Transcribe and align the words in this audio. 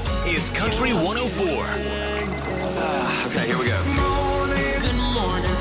This 0.00 0.26
is 0.26 0.48
Country 0.56 0.94
104. 0.94 1.44
Ah, 1.44 3.26
okay, 3.26 3.46
here 3.46 3.58
we 3.58 3.66
go. 3.66 3.78
Good 4.80 4.96
morning. 4.96 5.54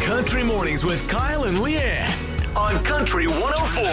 Country 0.00 0.42
Mornings 0.42 0.82
with 0.82 1.06
Kyle 1.10 1.44
and 1.44 1.58
Leanne 1.58 2.08
on 2.56 2.82
Country 2.84 3.26
104. 3.26 3.84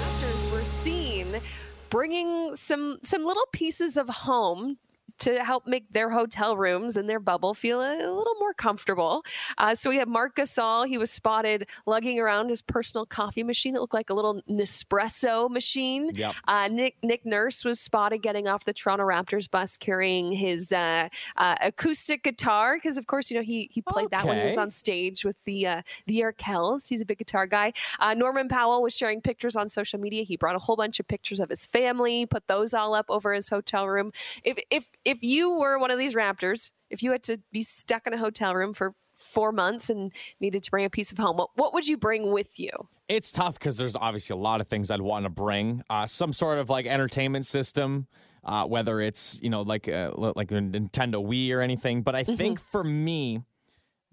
Raptors 0.00 0.50
were 0.50 0.64
seen 0.64 1.42
bringing 1.90 2.56
some 2.56 3.00
some 3.02 3.26
little 3.26 3.44
pieces 3.52 3.98
of 3.98 4.08
home 4.08 4.78
to 5.18 5.44
help 5.44 5.66
make 5.66 5.92
their 5.92 6.10
hotel 6.10 6.56
rooms 6.56 6.96
and 6.96 7.08
their 7.08 7.20
bubble 7.20 7.54
feel 7.54 7.80
a, 7.80 7.96
a 7.96 8.12
little 8.12 8.34
more 8.38 8.54
comfortable. 8.54 9.24
Uh, 9.58 9.74
so 9.74 9.90
we 9.90 9.96
have 9.96 10.08
Marc 10.08 10.36
Gasol. 10.36 10.86
He 10.86 10.98
was 10.98 11.10
spotted 11.10 11.68
lugging 11.86 12.18
around 12.18 12.48
his 12.48 12.62
personal 12.62 13.06
coffee 13.06 13.42
machine. 13.42 13.74
It 13.76 13.80
looked 13.80 13.94
like 13.94 14.10
a 14.10 14.14
little 14.14 14.42
Nespresso 14.48 15.50
machine. 15.50 16.10
Yep. 16.14 16.34
Uh, 16.46 16.68
Nick 16.68 16.96
Nick 17.02 17.24
Nurse 17.24 17.64
was 17.64 17.80
spotted 17.80 18.22
getting 18.22 18.48
off 18.48 18.64
the 18.64 18.72
Toronto 18.72 19.04
Raptors 19.04 19.50
bus 19.50 19.76
carrying 19.76 20.32
his 20.32 20.72
uh, 20.72 21.08
uh, 21.36 21.54
acoustic 21.60 22.22
guitar 22.22 22.76
because, 22.76 22.96
of 22.96 23.06
course, 23.06 23.30
you 23.30 23.36
know 23.36 23.42
he 23.42 23.68
he 23.72 23.82
played 23.82 24.10
that 24.10 24.24
when 24.26 24.38
he 24.38 24.44
was 24.44 24.58
on 24.58 24.70
stage 24.70 25.24
with 25.24 25.36
the 25.44 25.66
uh, 25.66 25.82
the 26.06 26.20
Arkells. 26.20 26.88
He's 26.88 27.00
a 27.00 27.04
big 27.04 27.18
guitar 27.18 27.46
guy. 27.46 27.72
Uh, 28.00 28.14
Norman 28.14 28.48
Powell 28.48 28.82
was 28.82 28.94
sharing 28.96 29.20
pictures 29.20 29.56
on 29.56 29.68
social 29.68 29.98
media. 29.98 30.22
He 30.22 30.36
brought 30.36 30.56
a 30.56 30.60
whole 30.60 30.76
bunch 30.76 31.00
of 31.00 31.08
pictures 31.08 31.40
of 31.40 31.50
his 31.50 31.66
family, 31.66 32.26
put 32.26 32.46
those 32.46 32.74
all 32.74 32.94
up 32.94 33.06
over 33.08 33.32
his 33.32 33.48
hotel 33.48 33.88
room. 33.88 34.12
If 34.44 34.58
if 34.70 34.86
if 35.08 35.22
you 35.22 35.58
were 35.58 35.78
one 35.78 35.90
of 35.90 35.98
these 35.98 36.14
Raptors, 36.14 36.70
if 36.90 37.02
you 37.02 37.12
had 37.12 37.22
to 37.24 37.40
be 37.50 37.62
stuck 37.62 38.06
in 38.06 38.12
a 38.12 38.18
hotel 38.18 38.54
room 38.54 38.74
for 38.74 38.92
four 39.16 39.52
months 39.52 39.88
and 39.88 40.12
needed 40.38 40.62
to 40.62 40.70
bring 40.70 40.84
a 40.84 40.90
piece 40.90 41.10
of 41.12 41.16
home, 41.16 41.38
what, 41.38 41.48
what 41.54 41.72
would 41.72 41.88
you 41.88 41.96
bring 41.96 42.30
with 42.30 42.60
you? 42.60 42.70
It's 43.08 43.32
tough 43.32 43.58
because 43.58 43.78
there's 43.78 43.96
obviously 43.96 44.34
a 44.34 44.36
lot 44.36 44.60
of 44.60 44.68
things 44.68 44.90
I'd 44.90 45.00
want 45.00 45.24
to 45.24 45.30
bring. 45.30 45.82
Uh, 45.88 46.06
some 46.06 46.34
sort 46.34 46.58
of 46.58 46.68
like 46.68 46.84
entertainment 46.84 47.46
system, 47.46 48.06
uh, 48.44 48.66
whether 48.66 49.00
it's 49.00 49.40
you 49.42 49.48
know 49.48 49.62
like 49.62 49.88
uh, 49.88 50.10
like 50.14 50.50
a 50.52 50.56
Nintendo 50.56 51.24
Wii 51.26 51.54
or 51.54 51.62
anything. 51.62 52.02
But 52.02 52.14
I 52.14 52.22
think 52.22 52.60
for 52.60 52.84
me, 52.84 53.44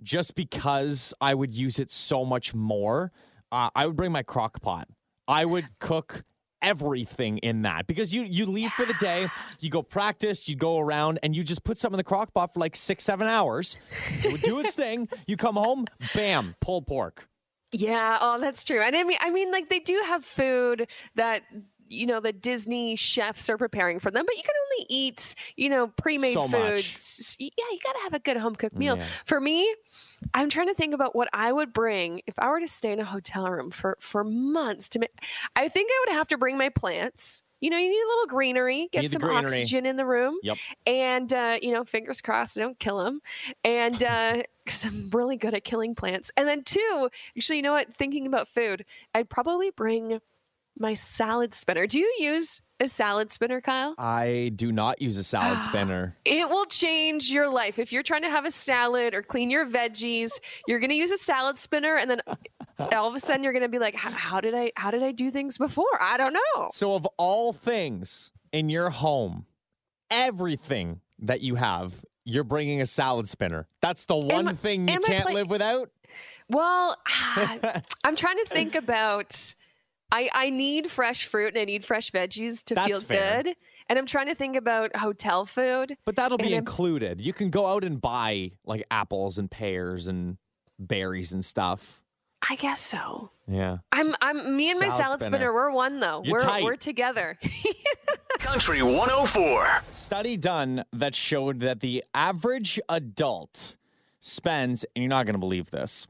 just 0.02 0.34
because 0.34 1.14
I 1.19 1.34
would 1.34 1.53
use 1.53 1.78
it 1.78 1.91
so 1.91 2.23
much 2.23 2.53
more, 2.53 3.12
uh, 3.52 3.69
I 3.75 3.86
would 3.86 3.97
bring 3.97 4.14
my 4.14 4.23
crock 4.23 4.62
pot. 4.62 4.88
I 5.28 5.44
would 5.44 5.67
cook 5.80 6.23
everything 6.66 7.38
in 7.38 7.61
that 7.61 7.88
because 7.88 8.13
you 8.13 8.23
you 8.23 8.45
leave 8.45 8.71
for 8.71 8.85
the 8.85 8.95
day, 8.95 9.30
you 9.59 9.69
go 9.69 9.81
practice, 9.81 10.49
you 10.49 10.55
go 10.55 10.80
around, 10.80 11.19
and 11.23 11.35
you 11.35 11.44
just 11.44 11.63
put 11.63 11.77
something 11.77 11.95
in 11.95 11.97
the 11.99 12.03
crock 12.03 12.33
pot 12.33 12.53
for 12.53 12.59
like 12.59 12.75
six 12.75 13.03
seven 13.03 13.27
hours. 13.27 13.77
It 14.23 14.31
would 14.31 14.41
do 14.41 14.59
its 14.59 14.75
thing. 14.83 15.07
You 15.27 15.38
come 15.38 15.55
home, 15.55 15.85
bam, 16.13 16.55
pulled 16.59 16.88
pork. 16.88 17.30
Yeah, 17.72 18.17
oh, 18.22 18.39
that's 18.39 18.63
true. 18.63 18.81
And 18.81 18.95
I 18.95 19.03
mean, 19.03 19.17
I 19.22 19.30
mean, 19.30 19.52
like 19.52 19.69
they 19.69 19.80
do 19.80 20.02
have 20.05 20.23
food 20.23 20.88
that 21.16 21.44
you 21.88 22.05
know 22.08 22.19
the 22.19 22.33
Disney 22.33 22.95
chefs 22.95 23.50
are 23.50 23.58
preparing 23.58 24.00
for 24.00 24.11
them, 24.11 24.25
but 24.25 24.36
you 24.36 24.44
can 24.44 24.53
only 24.73 24.86
eat 24.89 25.36
you 25.55 25.69
know 25.69 25.88
pre-made 25.88 26.33
So 26.33 26.47
food. 26.47 26.52
much. 26.75 27.36
Yeah, 27.39 27.50
you 27.72 27.80
got 27.83 27.94
to 27.94 28.00
have 28.03 28.14
a 28.14 28.19
good 28.19 28.38
home 28.38 28.55
cooked 28.55 28.75
meal. 28.75 28.97
Yeah. 28.97 29.05
For 29.25 29.39
me, 29.39 29.73
I'm 30.33 30.50
trying 30.50 30.67
to 30.67 30.73
think 30.73 30.94
about 30.94 31.16
what 31.16 31.28
I 31.33 31.52
would 31.52 31.73
bring 31.73 32.22
if 32.28 32.33
I 32.39 32.50
were 32.50 32.59
to 32.59 32.67
stay 32.67 32.91
in 32.91 33.00
a 33.00 33.06
hotel 33.06 33.50
room 33.50 33.72
for 33.72 33.97
for 34.00 34.23
months. 34.23 34.89
To 34.89 35.00
make, 35.00 35.11
I 35.56 35.69
think 35.69 35.89
I 35.91 36.06
would 36.08 36.13
have 36.16 36.28
to 36.30 36.38
bring 36.38 36.58
my 36.58 36.69
plants. 36.69 37.44
You 37.61 37.69
know, 37.69 37.78
you 37.78 37.89
need 37.89 38.03
a 38.03 38.08
little 38.09 38.28
greenery, 38.28 38.89
get 38.91 39.09
some 39.09 39.22
greenery. 39.22 39.44
oxygen 39.45 39.86
in 39.86 39.95
the 39.95 40.06
room, 40.06 40.38
Yep. 40.44 40.58
and 40.86 41.31
uh, 41.33 41.58
you 41.61 41.72
know, 41.72 41.83
fingers 41.86 42.22
crossed, 42.22 42.58
I 42.58 42.61
don't 42.61 42.78
kill 42.78 42.97
them, 43.03 43.22
and 43.63 43.97
because 44.66 44.83
I'm 44.86 45.09
really 45.11 45.38
good 45.38 45.53
at 45.53 45.63
killing 45.63 45.95
plants. 45.95 46.30
And 46.38 46.47
then 46.47 46.63
two, 46.63 47.09
actually, 47.36 47.56
you 47.58 47.61
know 47.63 47.72
what? 47.72 47.94
Thinking 47.95 48.28
about 48.28 48.47
food, 48.50 48.86
I'd 49.16 49.30
probably 49.30 49.72
bring 49.72 50.19
my 50.78 50.94
salad 50.94 51.54
spinner. 51.54 51.88
Do 51.88 52.00
you 52.00 52.14
use 52.20 52.62
a 52.80 52.88
salad 52.88 53.31
spinner, 53.31 53.62
Kyle? 53.62 53.95
I 53.98 54.52
do 54.56 54.72
not 54.72 55.02
use 55.02 55.18
a 55.18 55.23
salad 55.23 55.59
ah, 55.62 55.68
spinner. 55.70 56.16
It 56.26 56.50
will 56.50 56.66
change 56.66 57.30
your 57.31 57.48
life. 57.48 57.80
If 57.80 57.94
you're 57.94 58.04
trying 58.04 58.23
to 58.23 58.30
have 58.30 58.45
a 58.45 58.52
salad 58.52 59.14
or 59.14 59.22
clean 59.23 59.50
your 59.50 59.66
veggies, 59.66 60.30
you're 60.68 60.80
going 60.80 60.90
to 60.90 60.96
use 60.96 61.12
a 61.12 61.18
salad 61.18 61.58
spinner, 61.58 61.96
and 61.96 62.09
then 62.12 62.22
all 62.94 63.08
of 63.08 63.16
a 63.16 63.19
sudden 63.19 63.44
you're 63.44 63.53
going 63.53 63.64
to 63.64 63.69
be 63.69 63.80
like, 63.80 63.96
"How- 63.96 64.12
"How 64.12 64.41
did 64.41 64.53
I? 64.53 64.72
How 64.75 64.91
did 64.91 65.03
I 65.03 65.12
do 65.12 65.31
things 65.31 65.58
before? 65.58 65.85
I 66.02 66.18
don't 66.18 66.34
know." 66.34 66.69
So, 66.74 66.96
of 66.96 67.06
all 67.18 67.53
things 67.53 68.34
in 68.52 68.69
your 68.69 68.90
home, 68.90 69.46
everything 70.12 71.02
that 71.19 71.41
you 71.41 71.56
have, 71.56 72.03
you're 72.25 72.44
bringing 72.44 72.81
a 72.81 72.85
salad 72.85 73.30
spinner. 73.30 73.68
That's 73.81 74.06
the 74.06 74.18
one 74.18 74.50
I- 74.50 74.53
thing 74.53 74.88
you 74.88 75.00
can't 75.00 75.24
play- 75.24 75.34
live 75.34 75.50
without. 75.50 75.91
Well, 76.50 76.97
I'm 78.03 78.16
trying 78.16 78.38
to 78.38 78.46
think 78.50 78.75
about. 78.75 79.56
I, 80.11 80.29
I 80.33 80.49
need 80.49 80.89
fresh 80.91 81.25
fruit 81.25 81.49
and 81.53 81.57
I 81.57 81.66
need 81.66 81.83
fresh 81.85 82.11
veggies 82.11 82.63
to 82.66 82.75
That's 82.75 82.88
feel 82.88 83.01
fair. 83.01 83.43
good. 83.43 83.55
And 83.89 83.99
I'm 83.99 84.05
trying 84.05 84.27
to 84.27 84.35
think 84.35 84.55
about 84.55 84.95
hotel 84.95 85.45
food. 85.45 85.97
But 86.05 86.16
that'll 86.16 86.38
be 86.38 86.45
And 86.45 86.53
I'm- 86.55 86.59
included. 86.59 87.21
You 87.21 87.33
can 87.33 87.49
go 87.49 87.67
out 87.67 87.83
and 87.83 87.99
buy 87.99 88.51
like 88.66 88.83
apples 88.89 89.38
and 89.38 89.49
pears 89.51 90.07
and 90.07 90.38
berries 90.79 91.31
and 91.33 91.43
stuff. 91.43 92.01
I 92.47 92.55
guess 92.55 92.79
so. 92.79 93.31
Yeah. 93.47 93.77
I'm 93.91 94.16
I'm 94.21 94.55
me 94.55 94.69
and 94.69 94.79
my 94.79 94.89
Salad 94.89 94.97
salad 95.05 95.21
spinner. 95.21 95.38
spinner. 95.38 95.53
we're 95.53 95.71
one 95.71 95.99
though. 95.99 96.22
You're 96.23 96.33
we're 96.37 96.43
tight. 96.43 96.63
we're 96.63 96.75
together. 96.75 97.37
Country 98.39 98.81
104. 98.83 99.66
study 99.89 100.37
done 100.37 100.83
that 100.93 101.16
showed 101.16 101.59
that 101.61 101.79
the 101.79 102.03
average 102.13 102.79
adult 102.89 103.77
spends, 104.22 104.85
and 104.95 105.01
you're 105.03 105.09
not 105.09 105.25
going 105.25 105.33
to 105.33 105.39
believe 105.39 105.72
this, 105.72 106.07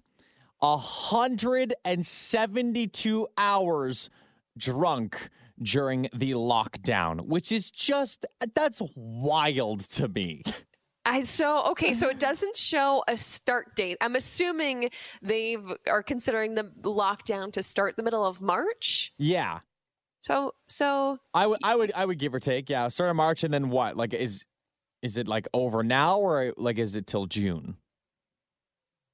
172 0.74 3.28
hours 3.38 4.10
drunk 4.58 5.30
during 5.62 6.10
the 6.14 6.32
lockdown, 6.32 7.22
which 7.22 7.52
is 7.52 7.70
just, 7.72 8.26
that's 8.54 8.82
wild 8.96 9.82
to 9.92 10.08
me. 10.08 10.44
I 11.08 11.22
so 11.22 11.66
okay, 11.68 11.94
so 11.94 12.10
it 12.10 12.20
doesn't 12.20 12.58
show 12.58 13.04
a 13.08 13.16
start 13.16 13.76
date. 13.76 13.96
I'm 14.02 14.16
assuming 14.16 14.90
they 15.22 15.56
are 15.88 16.02
considering 16.02 16.54
the 16.54 16.72
lockdown 16.82 17.54
to 17.54 17.62
start 17.62 17.96
the 17.96 18.02
middle 18.02 18.26
of 18.26 18.42
March. 18.42 19.14
Yeah. 19.20 19.60
So 20.22 20.56
so 20.68 21.20
I 21.32 21.46
would, 21.46 21.60
I 21.64 21.76
would, 21.76 21.92
I 21.94 22.06
would 22.06 22.18
give 22.18 22.34
or 22.34 22.40
take. 22.40 22.72
Yeah. 22.72 22.88
Start 22.88 23.12
of 23.12 23.18
March 23.18 23.44
and 23.44 23.54
then 23.54 23.70
what? 23.70 23.96
Like, 23.96 24.16
is, 24.16 24.46
is 25.04 25.18
it 25.18 25.28
like 25.28 25.48
over 25.54 25.84
now 25.84 26.18
or 26.18 26.56
like 26.58 26.80
is 26.80 26.96
it 26.96 27.06
till 27.06 27.28
June? 27.28 27.78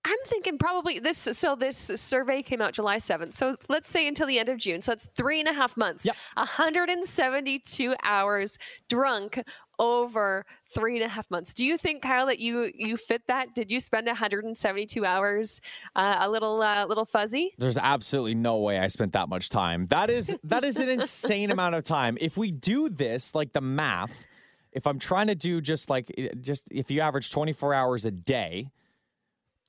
I'm 0.03 0.17
thinking 0.25 0.57
probably 0.57 1.00
this. 1.00 1.17
So 1.17 1.56
this 1.56 1.78
survey 1.78 2.41
came 2.41 2.62
out 2.62 2.73
July 2.73 2.97
7th. 2.97 3.35
So 3.35 3.56
let's 3.69 3.89
say 3.89 4.07
until 4.07 4.28
the 4.28 4.39
end 4.39 4.50
of 4.50 4.57
June. 4.57 4.81
So 4.81 4.91
that's 4.91 5.07
three 5.16 5.39
and 5.39 5.47
a 5.47 5.53
half 5.53 5.78
months. 5.78 6.06
Yep. 6.06 6.16
172 6.38 7.95
hours 8.03 8.57
drunk 8.90 9.40
over 9.78 10.45
three 10.73 10.95
and 10.95 11.06
a 11.06 11.07
half 11.07 11.29
months. 11.29 11.53
Do 11.53 11.66
you 11.66 11.78
think, 11.78 12.01
Kyle, 12.01 12.28
that 12.28 12.40
you 12.40 12.72
you 12.75 12.97
fit 12.97 13.23
that? 13.28 13.53
Did 13.56 13.72
you 13.72 13.79
spend 13.79 14.07
172 14.07 15.06
hours 15.06 15.61
uh, 15.95 16.17
a 16.19 16.29
little 16.29 16.61
uh, 16.61 16.85
little 16.85 17.06
fuzzy? 17.06 17.53
There's 17.57 17.78
absolutely 17.78 18.35
no 18.35 18.57
way 18.57 18.79
I 18.79 18.88
spent 18.88 19.13
that 19.13 19.29
much 19.29 19.50
time. 19.50 19.88
That 19.88 20.09
is 20.09 20.35
that 20.44 20.63
is 20.63 20.78
an 20.78 20.90
insane 20.90 21.51
amount 21.51 21.75
of 21.75 21.84
time. 21.84 22.17
If 22.22 22.38
we 22.38 22.51
do 22.51 22.90
this, 22.90 23.35
like 23.35 23.53
the 23.53 23.61
math, 23.61 24.25
if 24.72 24.88
I'm 24.88 25.00
trying 25.00 25.28
to 25.28 25.35
do 25.35 25.61
just 25.61 25.90
like 25.90 26.11
just 26.41 26.67
if 26.72 26.90
you 26.90 27.01
average 27.01 27.31
24 27.31 27.73
hours 27.73 28.06
a 28.06 28.11
day, 28.11 28.69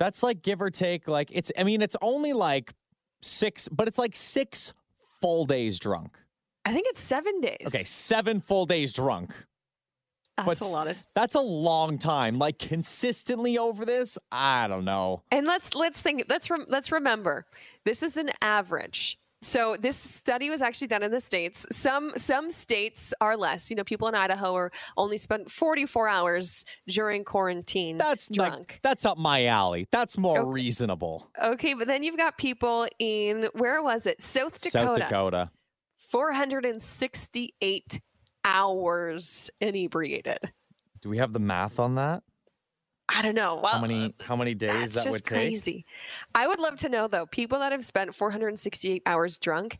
that's 0.03 0.21
like 0.25 0.43
give 0.43 0.61
or 0.61 0.69
take 0.69 1.07
like 1.07 1.29
it's 1.33 1.53
I 1.57 1.63
mean 1.63 1.81
it's 1.81 1.95
only 2.03 2.33
like 2.33 2.73
6 3.23 3.69
but 3.69 3.87
it's 3.87 3.99
like 3.99 4.17
6 4.17 4.73
full 5.21 5.45
days 5.45 5.79
drunk. 5.79 6.17
I 6.65 6.73
think 6.73 6.89
it's 6.91 7.01
seven 7.01 7.41
days. 7.41 7.69
Okay, 7.69 7.85
7 7.85 8.41
full 8.41 8.67
days 8.67 8.93
drunk. 8.93 9.33
that's 10.37 10.59
but 10.59 10.61
a 10.61 10.65
lot 10.65 10.89
of. 10.89 10.97
That's 11.15 11.37
a 11.37 11.41
long 11.41 11.99
time. 11.99 12.37
Like 12.39 12.59
consistently 12.59 13.59
over 13.59 13.85
this, 13.85 14.19
I 14.33 14.67
don't 14.67 14.85
know. 14.85 15.23
And 15.31 15.47
let's 15.47 15.73
let's 15.77 16.03
think. 16.03 16.25
Let's 16.29 16.51
rem- 16.51 16.67
let's 16.69 16.91
remember, 16.91 17.47
this 17.85 18.03
is 18.03 18.17
an 18.17 18.31
average. 18.41 19.19
So 19.45 19.77
this 19.79 19.97
study 19.97 20.51
was 20.51 20.63
actually 20.63 20.87
done 20.87 21.03
in 21.03 21.11
the 21.11 21.21
states. 21.21 21.67
Some 21.73 22.13
some 22.17 22.51
states 22.51 23.13
are 23.21 23.37
less. 23.37 23.71
You 23.71 23.77
know, 23.77 23.83
people 23.85 24.07
in 24.09 24.15
Idaho 24.15 24.55
are 24.55 24.71
only 24.97 25.19
spent 25.19 25.51
44 25.51 26.09
hours 26.09 26.65
during 26.89 27.25
quarantine. 27.25 27.99
That's 27.99 28.29
drunk. 28.29 28.55
like 28.59 28.79
that's 28.83 29.05
up 29.05 29.19
my 29.19 29.47
alley. 29.47 29.89
That's 29.91 30.17
more 30.17 30.39
Okay. 30.41 30.51
reasonable. 30.51 31.29
okay, 31.43 31.75
but 31.75 31.89
then 31.89 32.03
you've 32.05 32.17
got 32.17 32.39
people 32.39 32.87
in 33.01 33.49
where 33.55 33.83
was 33.83 34.07
it? 34.07 34.23
South 34.23 34.61
Dakota. 34.61 34.71
South 34.71 34.97
Dakota. 34.97 35.51
468 36.11 38.01
hours 38.45 39.51
inebriated. 39.61 40.39
Do 41.01 41.09
we 41.09 41.19
have 41.19 41.33
the 41.33 41.39
math 41.41 41.81
on 41.81 41.95
that? 41.97 42.23
I 43.09 43.21
don't 43.23 43.35
know. 43.35 43.61
Well, 43.63 43.73
How 43.75 43.81
many 43.81 44.15
how 44.27 44.37
many 44.37 44.55
days 44.55 44.95
that 44.95 45.07
would 45.07 45.25
take? 45.25 45.27
crazy. 45.27 45.85
I 46.35 46.47
would 46.47 46.59
love 46.61 46.77
to 46.79 46.89
know 46.89 47.09
though, 47.09 47.27
people 47.27 47.59
that 47.59 47.73
have 47.73 47.85
spent 47.85 48.15
468 48.15 49.03
hours 49.07 49.39
drunk, 49.39 49.79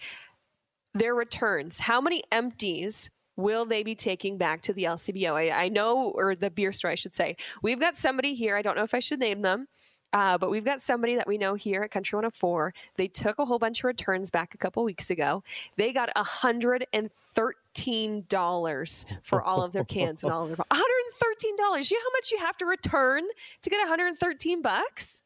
their 0.95 1.15
returns. 1.15 1.79
How 1.79 2.01
many 2.01 2.23
empties 2.31 3.11
will 3.37 3.65
they 3.65 3.83
be 3.83 3.95
taking 3.95 4.37
back 4.37 4.61
to 4.63 4.73
the 4.73 4.85
LCBO? 4.85 5.33
I, 5.35 5.65
I 5.65 5.69
know, 5.69 6.13
or 6.15 6.35
the 6.35 6.51
beer 6.51 6.73
store, 6.73 6.91
I 6.91 6.95
should 6.97 7.15
say. 7.15 7.37
We've 7.63 7.81
got 7.81 7.97
somebody 7.97 8.35
here. 8.35 8.57
I 8.57 8.63
don't 8.63 8.77
know 8.77 8.83
if 8.83 8.95
I 8.95 9.01
should 9.01 9.21
name 9.21 9.41
them. 9.43 9.69
Uh, 10.13 10.39
but 10.39 10.51
we've 10.51 10.65
got 10.65 10.81
somebody 10.81 11.17
that 11.17 11.27
we 11.27 11.39
know 11.39 11.55
here 11.55 11.83
at 11.83 11.91
Country 11.91 12.17
104. 12.17 12.73
They 12.97 13.09
took 13.09 13.39
a 13.39 13.45
whole 13.45 13.59
bunch 13.59 13.81
of 13.81 13.85
returns 13.85 14.31
back 14.31 14.55
a 14.55 14.59
couple 14.59 14.85
weeks 14.85 15.11
ago. 15.11 15.43
They 15.77 15.93
got 15.93 16.09
$113 16.15 19.05
for 19.23 19.43
all 19.43 19.63
of 19.63 19.73
their 19.73 19.85
cans 19.85 20.23
and 20.23 20.33
all 20.33 20.45
of 20.45 20.51
their 20.51 20.57
$113. 20.73 20.83
You 21.43 21.57
know 21.59 22.01
how 22.05 22.13
much 22.13 22.31
you 22.31 22.39
have 22.39 22.57
to 22.59 22.67
return 22.67 23.25
to 23.63 23.71
get 23.71 23.79
113 23.79 24.63
bucks? 24.63 25.23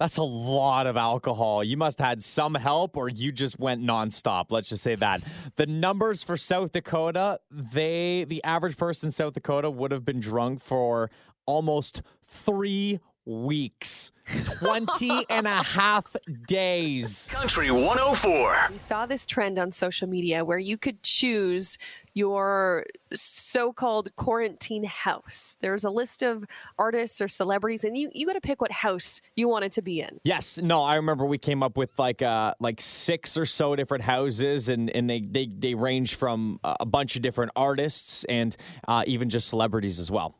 That's 0.00 0.16
a 0.16 0.24
lot 0.24 0.88
of 0.88 0.96
alcohol. 0.96 1.62
You 1.62 1.76
must 1.76 2.00
have 2.00 2.08
had 2.08 2.22
some 2.22 2.56
help 2.56 2.96
or 2.96 3.08
you 3.08 3.30
just 3.30 3.60
went 3.60 3.80
nonstop. 3.80 4.46
Let's 4.50 4.68
just 4.68 4.82
say 4.82 4.96
that. 4.96 5.22
The 5.54 5.66
numbers 5.66 6.22
for 6.22 6.36
South 6.36 6.72
Dakota, 6.72 7.38
they 7.50 8.24
the 8.24 8.42
average 8.42 8.76
person 8.76 9.06
in 9.06 9.10
South 9.12 9.34
Dakota 9.34 9.70
would 9.70 9.92
have 9.92 10.04
been 10.04 10.18
drunk 10.18 10.60
for 10.60 11.10
almost 11.46 12.02
3 12.24 12.98
weeks. 13.26 14.12
20 14.58 15.26
and 15.28 15.46
a 15.46 15.62
half 15.62 16.16
days. 16.46 17.28
Country 17.32 17.70
104. 17.70 18.56
We 18.70 18.78
saw 18.78 19.06
this 19.06 19.26
trend 19.26 19.58
on 19.58 19.72
social 19.72 20.08
media 20.08 20.44
where 20.44 20.58
you 20.58 20.78
could 20.78 21.02
choose 21.02 21.78
your 22.14 22.86
so 23.12 23.72
called 23.72 24.14
quarantine 24.16 24.84
house. 24.84 25.56
There's 25.60 25.84
a 25.84 25.90
list 25.90 26.22
of 26.22 26.44
artists 26.78 27.20
or 27.20 27.28
celebrities, 27.28 27.84
and 27.84 27.98
you, 27.98 28.10
you 28.14 28.26
got 28.26 28.34
to 28.34 28.40
pick 28.40 28.60
what 28.60 28.70
house 28.70 29.20
you 29.34 29.48
wanted 29.48 29.72
to 29.72 29.82
be 29.82 30.00
in. 30.00 30.20
Yes, 30.24 30.58
no, 30.58 30.82
I 30.82 30.94
remember 30.94 31.26
we 31.26 31.38
came 31.38 31.62
up 31.62 31.76
with 31.76 31.98
like 31.98 32.22
uh 32.22 32.54
like 32.60 32.80
six 32.80 33.36
or 33.36 33.44
so 33.46 33.74
different 33.74 34.04
houses, 34.04 34.68
and 34.68 34.88
and 34.90 35.10
they 35.10 35.20
they 35.20 35.46
they 35.46 35.74
range 35.74 36.14
from 36.14 36.60
a 36.62 36.86
bunch 36.86 37.16
of 37.16 37.22
different 37.22 37.52
artists 37.56 38.24
and 38.24 38.56
uh, 38.86 39.02
even 39.06 39.28
just 39.28 39.48
celebrities 39.48 39.98
as 39.98 40.10
well. 40.10 40.34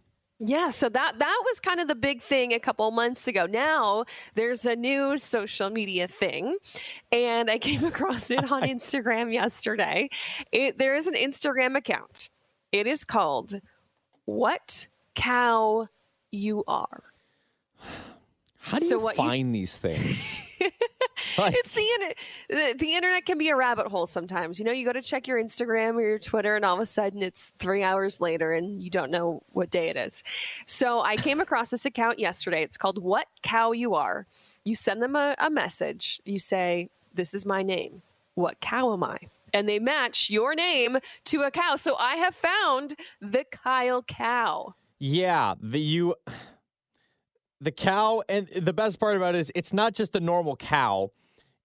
Yeah, 0.47 0.69
so 0.69 0.89
that 0.91 1.19
that 1.19 1.43
was 1.47 1.61
kind 1.61 1.81
of 1.81 1.89
the 1.89 1.95
big 1.95 2.21
thing 2.21 2.53
a 2.53 2.59
couple 2.59 2.91
months 2.91 3.27
ago. 3.29 3.47
Now 3.47 4.05
there's 4.35 4.67
a 4.67 4.77
new 4.77 5.17
social 5.17 5.71
media 5.71 6.07
thing, 6.07 6.57
and 7.13 7.51
I 7.51 7.59
came 7.59 7.85
across 7.93 8.31
it 8.31 8.51
on 8.53 8.63
Instagram 8.63 9.33
yesterday. 9.33 10.11
It, 10.53 10.77
there 10.79 10.97
is 10.97 11.07
an 11.07 11.15
Instagram 11.15 11.77
account. 11.77 12.29
It 12.73 12.87
is 12.87 13.05
called 13.05 13.61
"What 14.27 14.89
Cow 15.15 15.89
You 16.31 16.65
Are." 16.67 17.05
How 18.59 18.79
do 18.79 18.87
So 18.89 18.97
you 18.99 19.05
what 19.05 19.17
you- 19.17 19.25
find 19.25 19.55
these 19.55 19.77
things? 19.77 20.37
Like- 21.39 21.55
it's 21.57 21.73
the 21.73 21.83
internet. 21.83 22.17
The, 22.49 22.75
the 22.79 22.95
internet 22.95 23.27
can 23.27 23.39
be 23.39 23.49
a 23.49 23.57
rabbit 23.57 23.89
hole 23.89 24.07
sometimes. 24.07 24.59
You 24.59 24.65
know, 24.65 24.73
you 24.73 24.85
go 24.85 24.93
to 24.93 25.03
check 25.03 25.27
your 25.27 25.43
Instagram 25.43 25.95
or 25.95 26.03
your 26.03 26.19
Twitter, 26.19 26.57
and 26.57 26.65
all 26.65 26.75
of 26.75 26.81
a 26.81 26.87
sudden 26.87 27.23
it's 27.23 27.53
three 27.59 27.83
hours 27.83 28.21
later, 28.21 28.53
and 28.53 28.83
you 28.83 28.91
don't 28.91 29.11
know 29.11 29.43
what 29.53 29.71
day 29.71 29.89
it 29.89 29.97
is. 29.97 30.23
So 30.67 31.01
I 31.01 31.17
came 31.17 31.41
across 31.47 31.71
this 31.71 31.85
account 31.85 32.19
yesterday. 32.19 32.63
It's 32.63 32.77
called 32.77 32.99
"What 33.03 33.27
Cow 33.43 33.73
You 33.73 33.95
Are." 33.95 34.27
You 34.65 34.75
send 34.75 35.03
them 35.03 35.17
a, 35.17 35.35
a 35.39 35.51
message. 35.51 36.21
You 36.25 36.39
say, 36.39 36.91
"This 37.15 37.35
is 37.35 37.45
my 37.45 37.63
name. 37.63 38.03
What 38.35 38.61
cow 38.61 38.93
am 38.93 39.03
I?" 39.05 39.19
And 39.53 39.69
they 39.69 39.79
match 39.79 40.31
your 40.31 40.55
name 40.55 40.99
to 41.27 41.43
a 41.43 41.51
cow. 41.51 41.77
So 41.77 41.97
I 41.97 42.17
have 42.17 42.35
found 42.35 42.97
the 43.21 43.45
Kyle 43.45 44.03
cow. 44.03 44.75
Yeah, 44.99 45.55
the 45.61 45.81
you 45.81 46.15
the 47.61 47.73
cow 47.73 48.23
and 48.29 48.47
the 48.49 48.73
best 48.73 48.99
part 49.01 49.17
about 49.17 49.35
it 49.35 49.39
is 49.39 49.53
it's 49.55 49.73
not 49.73 49.95
just 49.95 50.15
a 50.17 50.21
normal 50.21 50.57
cow. 50.57 51.11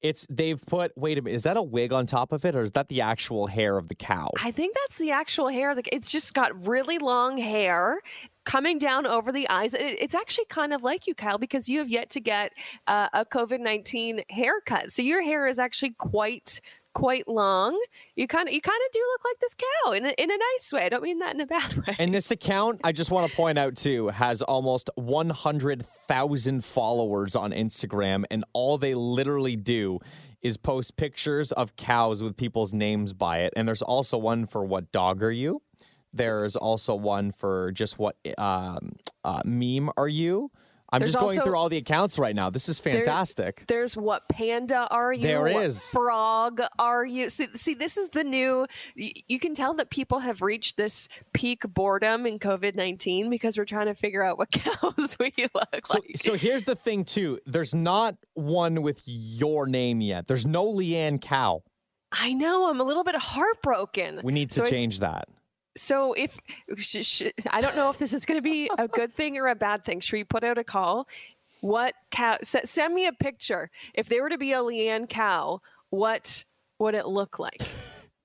It's 0.02 0.26
they've 0.30 0.62
put 0.66 0.98
wait 0.98 1.18
a 1.18 1.22
minute, 1.22 1.36
is 1.36 1.44
that 1.44 1.58
a 1.58 1.62
wig 1.62 1.92
on 1.92 2.06
top 2.06 2.32
of 2.32 2.46
it 2.46 2.56
or 2.56 2.62
is 2.64 2.72
that 2.72 2.88
the 2.88 3.02
actual 3.02 3.48
hair 3.48 3.78
of 3.78 3.88
the 3.90 3.96
cow? 3.96 4.30
I 4.42 4.52
think 4.52 4.76
that's 4.76 4.98
the 4.98 5.12
actual 5.12 5.50
hair. 5.50 5.76
Like, 5.76 5.90
It's 5.92 6.10
just 6.10 6.34
got 6.34 6.68
really 6.68 6.98
long 7.00 7.38
hair 7.38 8.00
coming 8.46 8.80
down 8.80 9.06
over 9.06 9.32
the 9.32 9.48
eyes. 9.50 9.74
It- 9.74 9.98
It's 10.00 10.16
actually 10.16 10.46
kind 10.46 10.74
of 10.74 10.84
like 10.84 11.06
you, 11.06 11.14
Kyle, 11.16 11.38
because 11.38 11.68
you 11.68 11.80
have 11.80 11.90
yet 11.90 12.10
to 12.12 12.20
get 12.22 12.54
uh, 12.88 13.10
a 13.14 13.26
COVID 13.26 13.60
nineteen 13.60 14.22
haircut. 14.30 14.92
So 14.94 15.02
your 15.02 15.22
hair 15.22 15.48
is 15.48 15.60
actually 15.60 15.92
quite 15.98 16.62
quite 17.00 17.28
long. 17.28 17.80
You 18.16 18.28
kind 18.28 18.48
of 18.48 18.54
you 18.54 18.62
kind 18.62 18.80
of 18.86 18.92
do 18.92 19.00
look 19.00 19.22
like 19.24 19.40
this 19.40 19.56
cow 19.56 19.92
in 19.94 20.06
a, 20.06 20.10
in 20.10 20.30
a 20.30 20.38
nice 20.38 20.74
way. 20.74 20.86
I 20.86 20.90
don't 20.90 21.04
mean 21.04 21.20
that 21.20 21.34
in 21.34 21.42
a 21.42 21.46
bad 21.46 21.78
way. 21.88 21.96
And 21.98 22.14
this 22.14 22.30
account, 22.30 22.82
I 22.84 22.92
just 22.92 23.10
want 23.10 23.30
to 23.30 23.36
point 23.36 23.58
out 23.58 23.76
too, 23.76 24.10
has 24.10 24.42
almost 24.42 24.90
100,000 24.96 26.66
followers 26.66 27.36
on 27.36 27.52
Instagram, 27.52 28.26
and 28.30 28.44
all 28.54 28.78
they 28.78 28.96
literally 28.96 29.56
do 29.56 30.00
is 30.42 30.58
post 30.58 30.98
pictures 30.98 31.52
of 31.54 31.76
cows 31.76 32.22
with 32.24 32.36
people's 32.38 32.74
names 32.74 33.14
by 33.14 33.40
it. 33.40 33.54
And 33.56 33.68
there's 33.68 33.82
also 33.82 34.18
one 34.18 34.46
for 34.46 34.64
what 34.64 34.92
dog 34.92 35.24
are 35.24 35.32
you? 35.32 35.62
There's 36.14 36.56
also 36.56 36.96
one 36.96 37.32
for 37.32 37.72
just 37.72 38.00
what 38.00 38.16
um, 38.38 38.94
uh, 39.24 39.42
meme 39.46 39.92
are 39.96 40.08
you? 40.08 40.52
I'm 40.92 41.00
There's 41.02 41.14
just 41.14 41.24
going 41.24 41.38
also- 41.38 41.50
through 41.50 41.58
all 41.58 41.70
the 41.70 41.78
accounts 41.78 42.18
right 42.18 42.36
now. 42.36 42.50
This 42.50 42.68
is 42.68 42.80
fantastic. 42.80 43.64
There's 43.68 43.96
what 43.96 44.28
panda 44.28 44.88
are 44.90 45.14
you? 45.14 45.22
There 45.22 45.42
What 45.44 45.66
is. 45.66 45.88
frog 45.90 46.62
are 46.80 47.06
you? 47.06 47.30
See, 47.30 47.48
see, 47.56 47.74
this 47.76 47.96
is 47.98 48.10
the 48.10 48.24
new. 48.24 48.66
y- 48.98 49.14
You 49.28 49.40
can 49.40 49.54
tell 49.54 49.74
that 49.76 49.90
people 49.92 50.20
have 50.20 50.42
reached 50.42 50.78
this 50.78 51.08
peak 51.34 51.62
boredom 51.68 52.26
in 52.26 52.40
COVID 52.40 52.76
nineteen 52.76 53.30
because 53.30 53.58
we're 53.58 53.66
trying 53.66 53.86
to 53.88 53.94
figure 53.96 54.24
out 54.24 54.38
what 54.40 54.50
cows 54.52 55.16
we 55.20 55.32
look 55.54 55.86
So, 55.88 56.00
like. 56.00 56.18
so 56.18 56.34
here's 56.36 56.66
the 56.66 56.76
thing 56.76 57.06
too. 57.06 57.40
There's 57.46 57.76
not 57.76 58.16
one 58.34 58.82
with 58.82 59.02
your 59.06 59.68
name 59.68 60.02
yet. 60.02 60.28
There's 60.28 60.48
no 60.48 60.66
Leanne 60.66 61.22
Cow. 61.22 61.62
I 62.12 62.34
know. 62.34 62.68
I'm 62.68 62.80
a 62.80 62.84
little 62.84 63.04
bit 63.04 63.16
heartbroken. 63.16 64.22
We 64.24 64.34
need 64.34 64.50
to 64.52 64.56
So 64.56 64.64
I- 64.64 64.70
change 64.70 65.00
that. 65.02 65.28
So 65.76 66.14
if 66.14 66.38
sh- 66.78 67.06
sh- 67.06 67.32
I 67.52 67.62
don't 67.62 67.76
know 67.76 67.90
if 67.90 67.98
this 67.98 68.14
is 68.14 68.26
going 68.26 68.38
to 68.38 68.42
be 68.42 68.70
a 68.78 68.88
good 68.88 69.16
thing 69.16 69.38
or 69.38 69.48
a 69.48 69.56
bad 69.56 69.86
thing, 69.86 70.00
should 70.00 70.16
we 70.16 70.24
put 70.24 70.44
out 70.44 70.58
a 70.58 70.64
call? 70.64 71.08
What 71.62 71.94
cow? 72.12 72.38
Send 72.44 72.94
me 72.94 73.08
a 73.08 73.14
picture. 73.14 73.70
If 73.94 74.10
they 74.10 74.22
were 74.22 74.30
to 74.30 74.38
be 74.38 74.54
a 74.54 74.60
Leanne 74.60 75.08
cow, 75.10 75.62
what 75.90 76.44
would 76.80 76.96
it 76.96 77.08
look 77.08 77.40
like? 77.40 77.62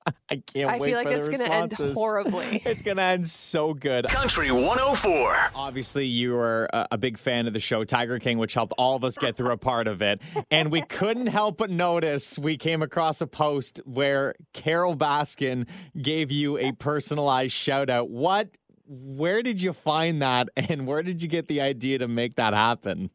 I 0.30 0.36
can't 0.36 0.70
I 0.70 0.78
wait 0.78 0.88
feel 0.88 0.98
like 0.98 1.06
for 1.06 1.12
it's 1.14 1.28
going 1.28 1.40
to 1.40 1.52
end 1.52 1.72
horribly. 1.94 2.62
It's 2.74 2.82
gonna 2.82 3.02
end 3.02 3.28
so 3.28 3.72
good. 3.74 4.06
Country 4.06 4.50
104. 4.50 5.36
Obviously, 5.54 6.06
you 6.06 6.32
were 6.32 6.68
a, 6.72 6.88
a 6.92 6.98
big 6.98 7.18
fan 7.18 7.46
of 7.46 7.52
the 7.52 7.60
show 7.60 7.84
Tiger 7.84 8.18
King, 8.18 8.38
which 8.38 8.54
helped 8.54 8.72
all 8.78 8.96
of 8.96 9.04
us 9.04 9.16
get 9.16 9.36
through 9.36 9.52
a 9.52 9.56
part 9.56 9.86
of 9.86 10.02
it. 10.02 10.20
And 10.50 10.70
we 10.70 10.82
couldn't 10.82 11.28
help 11.28 11.58
but 11.58 11.70
notice 11.70 12.38
we 12.38 12.56
came 12.56 12.82
across 12.82 13.20
a 13.20 13.26
post 13.26 13.80
where 13.84 14.34
Carole 14.52 14.96
Baskin 14.96 15.68
gave 16.00 16.30
you 16.32 16.58
a 16.58 16.72
personalized 16.72 17.52
shout 17.52 17.88
out. 17.90 18.10
What? 18.10 18.50
Where 18.86 19.42
did 19.42 19.62
you 19.62 19.72
find 19.72 20.20
that, 20.20 20.48
and 20.56 20.86
where 20.86 21.02
did 21.02 21.22
you 21.22 21.28
get 21.28 21.48
the 21.48 21.60
idea 21.60 21.98
to 21.98 22.08
make 22.08 22.36
that 22.36 22.52
happen? 22.52 23.10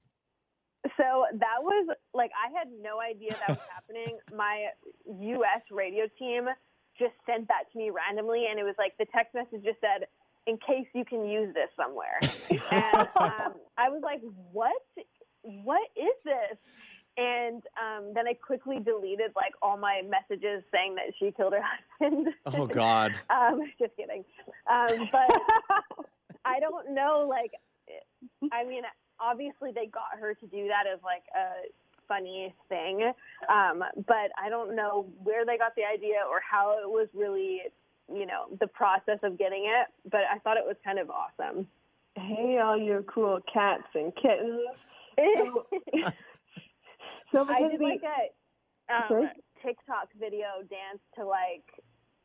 So 0.97 1.25
that 1.33 1.61
was 1.61 1.95
like 2.13 2.31
I 2.33 2.57
had 2.57 2.69
no 2.81 2.99
idea 2.99 3.31
that 3.31 3.49
was 3.49 3.67
happening. 3.73 4.17
My 4.35 4.67
U.S. 5.05 5.61
radio 5.71 6.05
team 6.17 6.47
just 6.99 7.13
sent 7.25 7.47
that 7.47 7.71
to 7.71 7.77
me 7.77 7.89
randomly, 7.89 8.45
and 8.49 8.59
it 8.59 8.63
was 8.63 8.75
like 8.77 8.97
the 8.99 9.05
text 9.15 9.33
message 9.33 9.63
just 9.63 9.79
said, 9.79 10.07
"In 10.45 10.57
case 10.57 10.87
you 10.93 11.05
can 11.05 11.25
use 11.25 11.53
this 11.53 11.69
somewhere." 11.75 12.19
and 12.71 13.07
um, 13.15 13.53
I 13.77 13.89
was 13.89 14.01
like, 14.03 14.21
"What? 14.51 14.73
What 15.41 15.87
is 15.95 16.13
this?" 16.25 16.57
And 17.17 17.63
um, 17.75 18.13
then 18.13 18.27
I 18.27 18.33
quickly 18.33 18.79
deleted 18.79 19.31
like 19.35 19.53
all 19.61 19.77
my 19.77 20.01
messages 20.07 20.63
saying 20.71 20.95
that 20.95 21.13
she 21.19 21.31
killed 21.31 21.53
her 21.53 21.63
husband. 21.99 22.27
Oh 22.45 22.67
God. 22.67 23.13
Um, 23.29 23.61
just 23.79 23.95
kidding. 23.95 24.23
Um, 24.69 25.09
but 25.11 25.29
I 26.45 26.59
don't 26.59 26.93
know. 26.93 27.27
Like, 27.27 27.51
I 28.51 28.63
mean, 28.63 28.83
obviously 29.19 29.71
they 29.73 29.87
got 29.87 30.19
her 30.19 30.33
to 30.33 30.47
do 30.47 30.67
that 30.67 30.85
as 30.91 30.99
like 31.03 31.23
a 31.35 31.67
funny 32.09 32.53
thing, 32.67 33.13
um, 33.47 33.83
but 34.05 34.31
I 34.37 34.49
don't 34.49 34.75
know 34.75 35.07
where 35.23 35.45
they 35.45 35.57
got 35.57 35.75
the 35.75 35.83
idea 35.85 36.17
or 36.29 36.41
how 36.41 36.77
it 36.83 36.89
was 36.89 37.07
really, 37.13 37.61
you 38.13 38.25
know, 38.25 38.47
the 38.59 38.67
process 38.67 39.19
of 39.23 39.37
getting 39.37 39.65
it. 39.65 39.87
But 40.11 40.21
I 40.33 40.39
thought 40.39 40.57
it 40.57 40.65
was 40.65 40.75
kind 40.83 40.99
of 40.99 41.09
awesome. 41.09 41.67
Hey, 42.15 42.59
all 42.61 42.77
you 42.77 43.05
cool 43.07 43.39
cats 43.51 43.87
and 43.95 44.13
kittens. 44.15 44.59
So, 45.17 45.65
so 47.31 47.47
I 47.47 47.59
because 47.59 47.71
did 47.71 47.79
the, 47.79 47.83
like 47.83 48.01
a 48.03 48.93
um, 48.93 49.03
Sorry? 49.07 49.29
TikTok 49.63 50.09
video 50.19 50.47
dance 50.69 51.01
to 51.15 51.25
like. 51.25 51.63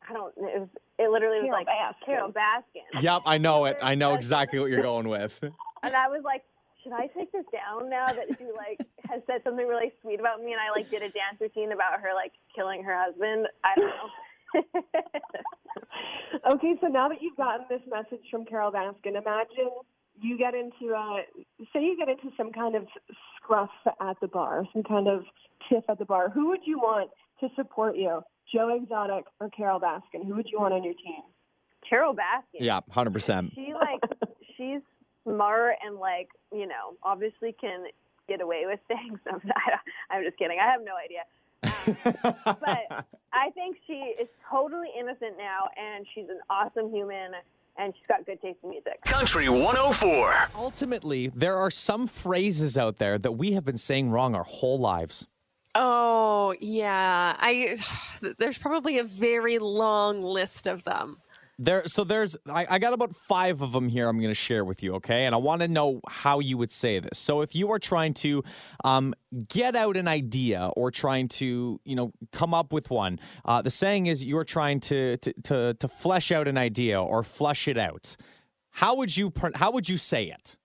I 0.07 0.13
don't. 0.13 0.33
It 0.37 0.59
was. 0.59 0.69
It 0.99 1.09
literally 1.09 1.41
was 1.41 1.49
Carole 1.49 1.63
like 1.65 1.67
Baskin. 1.67 2.05
Carole 2.05 2.31
Baskin. 2.31 3.01
Yep, 3.01 3.21
I 3.25 3.37
know 3.37 3.65
it. 3.65 3.77
I 3.81 3.95
know 3.95 4.13
exactly 4.15 4.59
what 4.59 4.69
you're 4.69 4.81
going 4.81 5.07
with. 5.07 5.39
And 5.41 5.95
I 5.95 6.07
was 6.07 6.21
like, 6.23 6.43
should 6.85 6.93
I 6.93 7.07
take 7.07 7.31
this 7.31 7.45
down 7.51 7.89
now 7.89 8.05
that 8.05 8.27
she 8.37 8.45
like 8.55 8.87
has 9.09 9.21
said 9.27 9.41
something 9.43 9.67
really 9.67 9.91
sweet 10.01 10.19
about 10.19 10.43
me 10.43 10.51
and 10.51 10.61
I 10.61 10.71
like 10.75 10.89
did 10.89 11.01
a 11.01 11.09
dance 11.09 11.39
routine 11.39 11.71
about 11.71 12.01
her 12.01 12.13
like 12.13 12.33
killing 12.55 12.83
her 12.83 12.95
husband? 12.95 13.47
I 13.63 13.75
don't 13.75 13.87
know. 13.87 14.09
okay, 16.53 16.75
so 16.81 16.87
now 16.87 17.09
that 17.09 17.21
you've 17.21 17.37
gotten 17.37 17.65
this 17.69 17.81
message 17.89 18.25
from 18.31 18.45
Carole 18.45 18.71
Baskin, 18.71 19.17
imagine 19.17 19.71
you 20.21 20.37
get 20.37 20.53
into 20.53 20.93
a, 20.93 21.23
say 21.73 21.83
you 21.83 21.97
get 21.97 22.09
into 22.09 22.35
some 22.37 22.51
kind 22.51 22.75
of 22.75 22.87
scruff 23.35 23.69
at 23.99 24.19
the 24.21 24.27
bar, 24.27 24.63
some 24.73 24.83
kind 24.83 25.07
of 25.07 25.23
tiff 25.69 25.83
at 25.89 25.99
the 25.99 26.05
bar. 26.05 26.29
Who 26.29 26.47
would 26.49 26.61
you 26.65 26.77
want 26.77 27.09
to 27.41 27.49
support 27.55 27.97
you? 27.97 28.21
Joe 28.53 28.75
Exotic 28.75 29.25
or 29.39 29.49
Carole 29.49 29.79
Baskin? 29.79 30.25
Who 30.25 30.35
would 30.35 30.47
you 30.51 30.59
want 30.59 30.73
on 30.73 30.83
your 30.83 30.93
team? 30.93 31.23
Carole 31.87 32.15
Baskin. 32.15 32.61
Yeah, 32.61 32.79
hundred 32.89 33.13
percent. 33.13 33.51
She 33.55 33.73
like 33.73 34.29
she's 34.55 34.81
smart 35.23 35.75
and 35.85 35.97
like 35.97 36.29
you 36.51 36.67
know 36.67 36.95
obviously 37.03 37.55
can 37.59 37.85
get 38.27 38.41
away 38.41 38.63
with 38.65 38.79
things. 38.87 39.19
I'm, 39.31 39.41
I'm 40.09 40.23
just 40.23 40.37
kidding. 40.37 40.57
I 40.59 40.71
have 40.71 40.81
no 40.83 40.93
idea. 40.95 41.23
Um, 41.63 42.55
but 42.59 43.05
I 43.33 43.49
think 43.51 43.77
she 43.87 43.93
is 43.93 44.27
totally 44.49 44.89
innocent 44.97 45.37
now, 45.37 45.69
and 45.77 46.05
she's 46.13 46.29
an 46.29 46.39
awesome 46.49 46.91
human, 46.93 47.31
and 47.77 47.93
she's 47.95 48.07
got 48.07 48.25
good 48.25 48.41
taste 48.41 48.59
in 48.63 48.69
music. 48.69 49.01
Country 49.05 49.49
104. 49.49 50.49
Ultimately, 50.55 51.27
there 51.35 51.57
are 51.57 51.71
some 51.71 52.07
phrases 52.07 52.77
out 52.77 52.97
there 52.97 53.17
that 53.17 53.33
we 53.33 53.53
have 53.53 53.65
been 53.65 53.77
saying 53.77 54.11
wrong 54.11 54.35
our 54.35 54.43
whole 54.43 54.79
lives. 54.79 55.27
Oh, 55.75 56.55
yeah. 56.61 57.35
I 57.37 57.75
there's 58.39 58.57
probably 58.57 58.97
a 58.97 59.03
very 59.03 59.59
long 59.59 60.23
list 60.23 60.67
of 60.67 60.83
them. 60.85 61.17
There, 61.57 61.87
so 61.87 62.03
there's, 62.03 62.35
I, 62.49 62.65
I 62.69 62.79
got 62.79 62.91
about 62.91 63.15
five 63.15 63.61
of 63.61 63.71
them 63.71 63.87
here. 63.87 64.09
I'm 64.09 64.17
going 64.17 64.29
to 64.29 64.33
share 64.35 64.65
with 64.65 64.83
you, 64.83 64.95
okay? 64.95 65.25
And 65.25 65.33
I 65.33 65.37
want 65.37 65.61
to 65.61 65.69
know 65.69 66.01
how 66.05 66.39
you 66.39 66.57
would 66.57 66.71
say 66.71 66.99
this. 66.99 67.17
So 67.17 67.41
if 67.41 67.55
you 67.55 67.71
are 67.71 67.79
trying 67.79 68.13
to 68.15 68.43
um, 68.83 69.13
get 69.47 69.73
out 69.73 69.95
an 69.95 70.07
idea 70.07 70.69
or 70.75 70.91
trying 70.91 71.29
to, 71.29 71.79
you 71.85 71.95
know, 71.95 72.11
come 72.33 72.53
up 72.53 72.73
with 72.73 72.89
one, 72.89 73.19
uh, 73.45 73.61
the 73.61 73.71
saying 73.71 74.07
is 74.07 74.27
you 74.27 74.37
are 74.37 74.43
trying 74.43 74.81
to, 74.81 75.15
to 75.17 75.33
to 75.43 75.73
to 75.75 75.87
flesh 75.87 76.29
out 76.29 76.47
an 76.47 76.57
idea 76.57 77.01
or 77.01 77.23
flush 77.23 77.69
it 77.69 77.77
out. 77.77 78.17
How 78.71 78.95
would 78.95 79.15
you 79.15 79.31
how 79.55 79.71
would 79.71 79.87
you 79.87 79.97
say 79.97 80.25
it? 80.25 80.57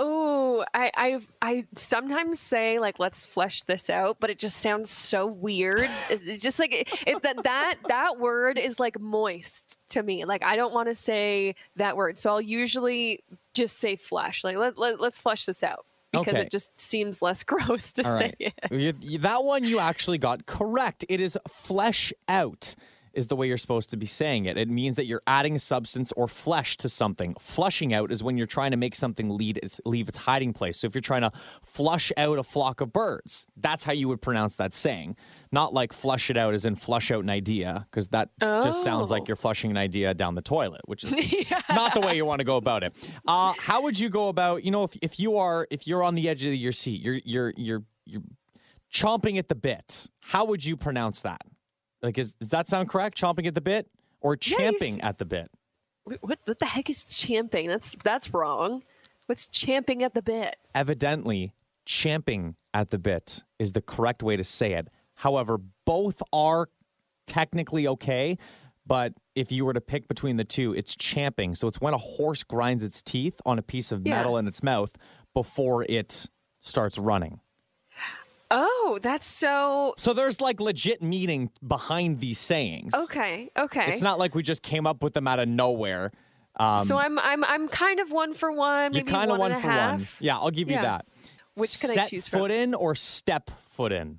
Oh, 0.00 0.64
I, 0.74 0.92
I 0.96 1.20
I 1.42 1.66
sometimes 1.74 2.38
say 2.38 2.78
like 2.78 3.00
let's 3.00 3.26
flesh 3.26 3.64
this 3.64 3.90
out, 3.90 4.18
but 4.20 4.30
it 4.30 4.38
just 4.38 4.58
sounds 4.58 4.90
so 4.90 5.26
weird. 5.26 5.88
It's 6.08 6.40
just 6.40 6.60
like 6.60 6.72
it, 6.72 6.88
it, 7.04 7.20
that 7.24 7.42
that 7.42 7.74
that 7.88 8.18
word 8.20 8.58
is 8.58 8.78
like 8.78 9.00
moist 9.00 9.76
to 9.88 10.02
me. 10.04 10.24
Like 10.24 10.44
I 10.44 10.54
don't 10.54 10.72
want 10.72 10.88
to 10.88 10.94
say 10.94 11.56
that 11.76 11.96
word, 11.96 12.16
so 12.16 12.30
I'll 12.30 12.40
usually 12.40 13.24
just 13.54 13.80
say 13.80 13.96
flesh. 13.96 14.44
Like 14.44 14.56
let, 14.56 14.78
let 14.78 15.00
let's 15.00 15.18
flesh 15.18 15.46
this 15.46 15.64
out 15.64 15.84
because 16.12 16.34
Okay. 16.34 16.42
it 16.42 16.50
just 16.52 16.80
seems 16.80 17.20
less 17.20 17.42
gross 17.44 17.92
to 17.94 18.08
All 18.08 18.16
say 18.18 18.32
right. 18.40 18.54
it. 18.70 19.02
You- 19.02 19.18
that 19.18 19.42
one 19.42 19.64
you 19.64 19.80
actually 19.80 20.18
got 20.18 20.46
correct. 20.46 21.04
It 21.08 21.20
is 21.20 21.36
flesh 21.48 22.12
out 22.28 22.76
is 23.12 23.26
the 23.28 23.36
way 23.36 23.46
you're 23.48 23.56
supposed 23.58 23.90
to 23.90 23.96
be 23.96 24.06
saying 24.06 24.44
it. 24.46 24.56
It 24.56 24.68
means 24.68 24.96
that 24.96 25.06
you're 25.06 25.22
adding 25.26 25.58
substance 25.58 26.12
or 26.16 26.28
flesh 26.28 26.76
to 26.78 26.88
something. 26.88 27.34
Flushing 27.38 27.92
out 27.94 28.10
is 28.12 28.22
when 28.22 28.36
you're 28.36 28.46
trying 28.46 28.70
to 28.72 28.76
make 28.76 28.94
something 28.94 29.28
lead 29.30 29.58
its, 29.62 29.80
leave 29.84 30.08
its 30.08 30.18
hiding 30.18 30.52
place. 30.52 30.78
So 30.78 30.86
if 30.86 30.94
you're 30.94 31.02
trying 31.02 31.22
to 31.22 31.30
flush 31.62 32.12
out 32.16 32.38
a 32.38 32.42
flock 32.42 32.80
of 32.80 32.92
birds, 32.92 33.46
that's 33.56 33.84
how 33.84 33.92
you 33.92 34.08
would 34.08 34.20
pronounce 34.22 34.56
that 34.56 34.74
saying. 34.74 35.16
Not 35.50 35.72
like 35.72 35.92
flush 35.92 36.30
it 36.30 36.36
out 36.36 36.52
as 36.54 36.66
in 36.66 36.74
flush 36.76 37.10
out 37.10 37.22
an 37.24 37.30
idea, 37.30 37.86
because 37.90 38.08
that 38.08 38.28
just 38.40 38.84
sounds 38.84 39.10
like 39.10 39.22
Oh. 39.22 39.24
you're 39.28 39.36
flushing 39.36 39.70
an 39.70 39.76
idea 39.78 40.12
down 40.14 40.34
the 40.34 40.42
toilet, 40.42 40.82
which 40.84 41.04
is 41.04 41.14
not 41.70 41.94
the 41.94 42.00
way 42.00 42.14
you 42.16 42.24
want 42.26 42.40
to 42.40 42.44
go 42.44 42.56
about 42.56 42.82
it. 42.82 42.94
Uh, 43.26 43.54
how 43.58 43.82
would 43.82 43.98
you 43.98 44.08
go 44.10 44.28
about, 44.28 44.64
you 44.64 44.70
know, 44.70 44.84
if, 44.84 44.96
if 45.02 45.18
you 45.18 45.36
are 45.38 45.66
if 45.70 45.86
you're 45.86 46.02
on 46.02 46.14
the 46.14 46.28
edge 46.28 46.44
of 46.44 46.54
your 46.54 46.72
seat, 46.72 47.00
you're 47.00 47.20
you're 47.24 47.54
you're 47.56 47.82
you're 48.04 48.22
chomping 48.92 49.38
at 49.38 49.48
the 49.48 49.54
bit. 49.54 50.06
How 50.20 50.44
would 50.44 50.64
you 50.64 50.76
pronounce 50.76 51.22
that? 51.22 51.40
Like, 52.02 52.18
is, 52.18 52.34
does 52.34 52.50
that 52.50 52.68
sound 52.68 52.88
correct? 52.88 53.18
Chomping 53.18 53.46
at 53.46 53.54
the 53.54 53.60
bit 53.60 53.88
or 54.20 54.34
Yeah, 54.34 54.56
champing 54.58 54.94
s- 54.94 55.00
at 55.02 55.18
the 55.18 55.24
bit? 55.24 55.50
What, 56.04 56.38
what 56.44 56.58
the 56.58 56.66
heck 56.66 56.88
is 56.88 57.04
champing? 57.04 57.66
That's 57.68 57.94
that's 58.02 58.32
wrong. 58.32 58.82
What's 59.26 59.46
champing 59.48 60.02
at 60.02 60.14
the 60.14 60.22
bit? 60.22 60.56
Evidently, 60.74 61.52
champing 61.84 62.56
at 62.72 62.90
the 62.90 62.98
bit 62.98 63.42
is 63.58 63.72
the 63.72 63.82
correct 63.82 64.22
way 64.22 64.36
to 64.36 64.44
say 64.44 64.72
it. 64.74 64.88
However, 65.16 65.58
both 65.84 66.22
are 66.32 66.68
technically 67.26 67.86
okay. 67.88 68.38
But 68.86 69.12
if 69.34 69.52
you 69.52 69.66
were 69.66 69.74
to 69.74 69.82
pick 69.82 70.08
between 70.08 70.36
the 70.38 70.44
two, 70.44 70.72
it's 70.72 70.96
champing. 70.96 71.54
So 71.54 71.68
it's 71.68 71.78
when 71.78 71.92
a 71.92 71.98
horse 71.98 72.42
grinds 72.42 72.82
its 72.82 73.02
teeth 73.02 73.38
on 73.44 73.58
a 73.58 73.62
piece 73.62 73.92
of 73.92 74.06
Yeah. 74.06 74.16
metal 74.16 74.38
in 74.38 74.48
its 74.48 74.62
mouth 74.62 74.92
before 75.34 75.84
it 75.90 76.26
starts 76.60 76.96
running. 76.96 77.40
Oh, 78.50 78.98
that's 79.02 79.26
so 79.26 79.94
So 79.98 80.14
there's 80.14 80.40
like 80.40 80.58
legit 80.60 81.02
meaning 81.02 81.50
behind 81.66 82.20
these 82.20 82.38
sayings. 82.38 82.94
okay. 82.94 83.50
Okay. 83.56 83.92
It's 83.92 84.02
not 84.02 84.18
like 84.18 84.34
we 84.34 84.42
just 84.42 84.62
came 84.62 84.86
up 84.86 85.02
with 85.02 85.12
them 85.14 85.28
out 85.28 85.38
of 85.38 85.48
nowhere. 85.48 86.12
Um, 86.58 86.80
so 86.80 86.96
I'm 86.96 87.18
I'm 87.18 87.44
I'm 87.44 87.68
kind 87.68 88.00
of 88.00 88.10
one 88.10 88.34
for 88.34 88.50
one. 88.50 88.92
you're 88.94 89.04
Maybe 89.04 89.12
kind 89.12 89.30
of 89.30 89.38
one 89.38 89.52
one 89.52 89.52
and 89.52 89.60
a 89.60 89.62
for 89.62 89.68
one. 89.68 90.08
Yeah, 90.20 90.38
I'll 90.38 90.50
give 90.50 90.68
you 90.70 90.76
that. 90.76 91.06
Which 91.54 91.80
can 91.80 91.90
I 91.98 92.04
choose 92.04 92.26
from? 92.26 92.40
foot 92.40 92.50
in 92.50 92.74
or 92.74 92.94
step 92.94 93.50
foot 93.68 93.92
in? 93.92 94.18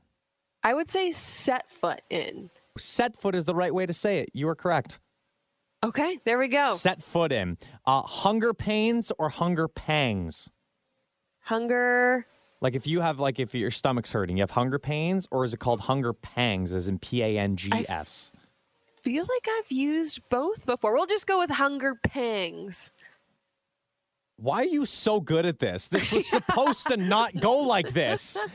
I 0.63 0.73
would 0.73 0.89
say 0.91 1.11
set 1.11 1.69
foot 1.69 2.01
in. 2.09 2.49
Set 2.77 3.19
foot 3.19 3.33
is 3.35 3.45
the 3.45 3.55
right 3.55 3.73
way 3.73 3.85
to 3.85 3.93
say 3.93 4.19
it. 4.19 4.29
You 4.33 4.47
are 4.49 4.55
correct. 4.55 4.99
Okay, 5.83 6.19
there 6.25 6.37
we 6.37 6.49
go. 6.49 6.75
Set 6.75 7.01
foot 7.01 7.31
in. 7.31 7.57
Uh, 7.85 8.01
hunger 8.01 8.53
pains 8.53 9.11
or 9.17 9.29
hunger 9.29 9.67
pangs? 9.69 10.49
Hunger. 11.43 12.25
Like 12.61 12.75
if 12.75 12.85
you 12.85 13.01
have 13.01 13.19
like 13.19 13.39
if 13.39 13.55
your 13.55 13.71
stomach's 13.71 14.11
hurting, 14.11 14.37
you 14.37 14.41
have 14.41 14.51
hunger 14.51 14.79
pains, 14.79 15.27
or 15.31 15.45
is 15.45 15.53
it 15.53 15.59
called 15.59 15.81
hunger 15.81 16.13
pangs, 16.13 16.73
as 16.73 16.89
in 16.89 16.99
P 16.99 17.23
A 17.23 17.37
N 17.37 17.55
G 17.55 17.71
S? 17.87 18.31
Feel 19.01 19.23
like 19.23 19.47
I've 19.57 19.71
used 19.71 20.19
both 20.29 20.65
before. 20.65 20.93
We'll 20.93 21.05
just 21.05 21.25
go 21.25 21.39
with 21.39 21.49
hunger 21.49 21.95
pangs. 21.95 22.91
Why 24.35 24.61
are 24.61 24.65
you 24.65 24.85
so 24.85 25.19
good 25.21 25.45
at 25.45 25.59
this? 25.59 25.87
This 25.87 26.11
was 26.11 26.27
supposed 26.29 26.87
to 26.87 26.97
not 26.97 27.39
go 27.39 27.59
like 27.59 27.93
this. 27.93 28.37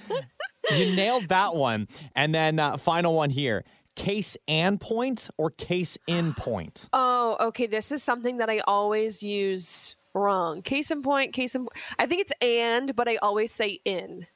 You 0.71 0.97
nailed 0.97 1.29
that 1.29 1.55
one. 1.55 1.89
And 2.17 2.35
then 2.35 2.59
uh, 2.59 2.79
final 2.79 3.15
one 3.15 3.29
here: 3.29 3.65
case 3.97 4.35
and 4.49 4.81
point 4.81 5.29
or 5.37 5.51
case 5.51 5.99
in 6.07 6.33
point. 6.33 6.89
Oh, 6.95 7.37
okay. 7.39 7.67
This 7.67 7.93
is 7.93 8.03
something 8.03 8.39
that 8.39 8.49
I 8.49 8.61
always 8.61 9.23
use 9.23 9.95
wrong. 10.15 10.63
Case 10.63 10.91
in 10.91 11.03
point. 11.03 11.33
Case 11.33 11.55
in. 11.55 11.67
I 11.99 12.07
think 12.07 12.23
it's 12.23 12.33
and, 12.41 12.95
but 12.95 13.09
I 13.09 13.17
always 13.17 13.53
say 13.53 13.81
in. 13.85 14.27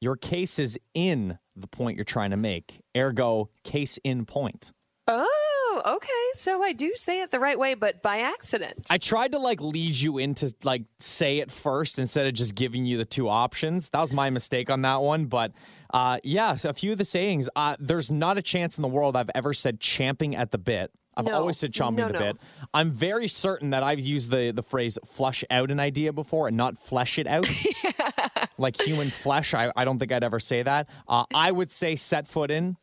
Your 0.00 0.16
case 0.16 0.58
is 0.58 0.78
in 0.94 1.38
the 1.54 1.66
point 1.66 1.96
you're 1.96 2.04
trying 2.04 2.30
to 2.30 2.36
make. 2.36 2.80
Ergo, 2.96 3.50
case 3.62 3.98
in 4.02 4.26
point. 4.26 4.72
Oh, 5.08 5.82
okay. 5.86 6.08
So 6.34 6.62
I 6.62 6.72
do 6.72 6.92
say 6.96 7.22
it 7.22 7.30
the 7.30 7.40
right 7.40 7.58
way, 7.58 7.74
but 7.74 8.02
by 8.02 8.18
accident. 8.18 8.86
I 8.90 8.98
tried 8.98 9.32
to 9.32 9.38
like 9.38 9.60
lead 9.60 9.96
you 9.96 10.18
into 10.18 10.54
like 10.64 10.84
say 10.98 11.38
it 11.38 11.50
first 11.50 11.98
instead 11.98 12.26
of 12.26 12.34
just 12.34 12.54
giving 12.54 12.84
you 12.84 12.98
the 12.98 13.04
two 13.04 13.28
options. 13.28 13.90
That 13.90 14.00
was 14.00 14.12
my 14.12 14.30
mistake 14.30 14.70
on 14.70 14.82
that 14.82 15.02
one. 15.02 15.26
But 15.26 15.52
uh, 15.92 16.18
yeah, 16.24 16.56
so 16.56 16.70
a 16.70 16.74
few 16.74 16.92
of 16.92 16.98
the 16.98 17.04
sayings. 17.04 17.48
Uh, 17.54 17.76
there's 17.78 18.10
not 18.10 18.38
a 18.38 18.42
chance 18.42 18.78
in 18.78 18.82
the 18.82 18.88
world 18.88 19.16
I've 19.16 19.30
ever 19.34 19.54
said 19.54 19.80
champing 19.80 20.36
at 20.36 20.50
the 20.50 20.58
bit. 20.58 20.90
I've 21.16 21.26
No. 21.26 21.32
always 21.34 21.58
said 21.58 21.72
chomping 21.72 21.96
No, 21.96 22.06
the 22.08 22.12
no. 22.14 22.18
bit. 22.20 22.36
I'm 22.72 22.90
very 22.90 23.28
certain 23.28 23.70
that 23.70 23.82
I've 23.82 24.00
used 24.00 24.30
the 24.30 24.50
the 24.50 24.62
phrase 24.62 24.98
flush 25.04 25.44
out 25.50 25.70
an 25.70 25.78
idea 25.80 26.12
before 26.12 26.48
and 26.48 26.56
not 26.56 26.78
flesh 26.78 27.18
it 27.18 27.26
out. 27.26 27.46
like 28.58 28.80
human 28.80 29.10
flesh. 29.10 29.54
I, 29.54 29.70
I 29.76 29.84
don't 29.84 29.98
think 29.98 30.12
I'd 30.12 30.24
ever 30.24 30.40
say 30.40 30.62
that. 30.62 30.88
Uh, 31.08 31.24
I 31.34 31.50
would 31.52 31.70
say 31.70 31.96
set 31.96 32.26
foot 32.28 32.50
in. 32.50 32.76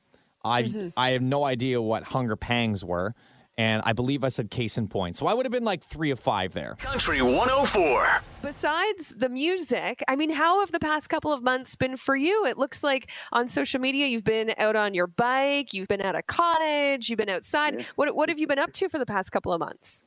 I 0.43 0.63
Mm-hmm. 0.63 0.87
I 0.95 1.09
have 1.11 1.21
no 1.21 1.43
idea 1.43 1.81
what 1.81 2.03
hunger 2.03 2.35
pangs 2.35 2.83
were. 2.85 3.13
And 3.59 3.81
I 3.85 3.91
believe 3.91 4.23
I 4.23 4.29
said 4.29 4.49
case 4.49 4.77
in 4.77 4.87
point. 4.87 5.17
So 5.17 5.27
I 5.27 5.33
would 5.33 5.45
have 5.45 5.51
been 5.51 5.65
like 5.65 5.83
three 5.83 6.11
of 6.11 6.19
five 6.19 6.53
there. 6.53 6.75
Country 6.79 7.21
104. 7.21 8.21
Besides 8.41 9.09
the 9.17 9.27
music, 9.27 10.01
I 10.07 10.15
mean, 10.15 10.29
how 10.29 10.61
have 10.61 10.71
the 10.71 10.79
past 10.79 11.09
couple 11.09 11.33
of 11.33 11.43
months 11.43 11.75
been 11.75 11.97
for 11.97 12.15
you? 12.15 12.45
It 12.45 12.57
looks 12.57 12.85
like 12.85 13.11
on 13.33 13.49
social 13.49 13.81
media 13.81 14.07
you've 14.07 14.23
been 14.23 14.53
out 14.57 14.77
on 14.77 14.93
your 14.93 15.07
bike, 15.07 15.73
you've 15.73 15.89
been 15.89 15.99
at 15.99 16.15
a 16.15 16.21
cottage, 16.21 17.09
you've 17.09 17.17
been 17.17 17.27
outside. 17.27 17.85
What 17.95 18.15
what 18.15 18.29
have 18.29 18.39
you 18.39 18.47
been 18.47 18.59
up 18.59 18.71
to 18.71 18.87
for 18.87 18.97
the 18.97 19.05
past 19.05 19.33
couple 19.33 19.51
of 19.51 19.59
months? 19.59 20.03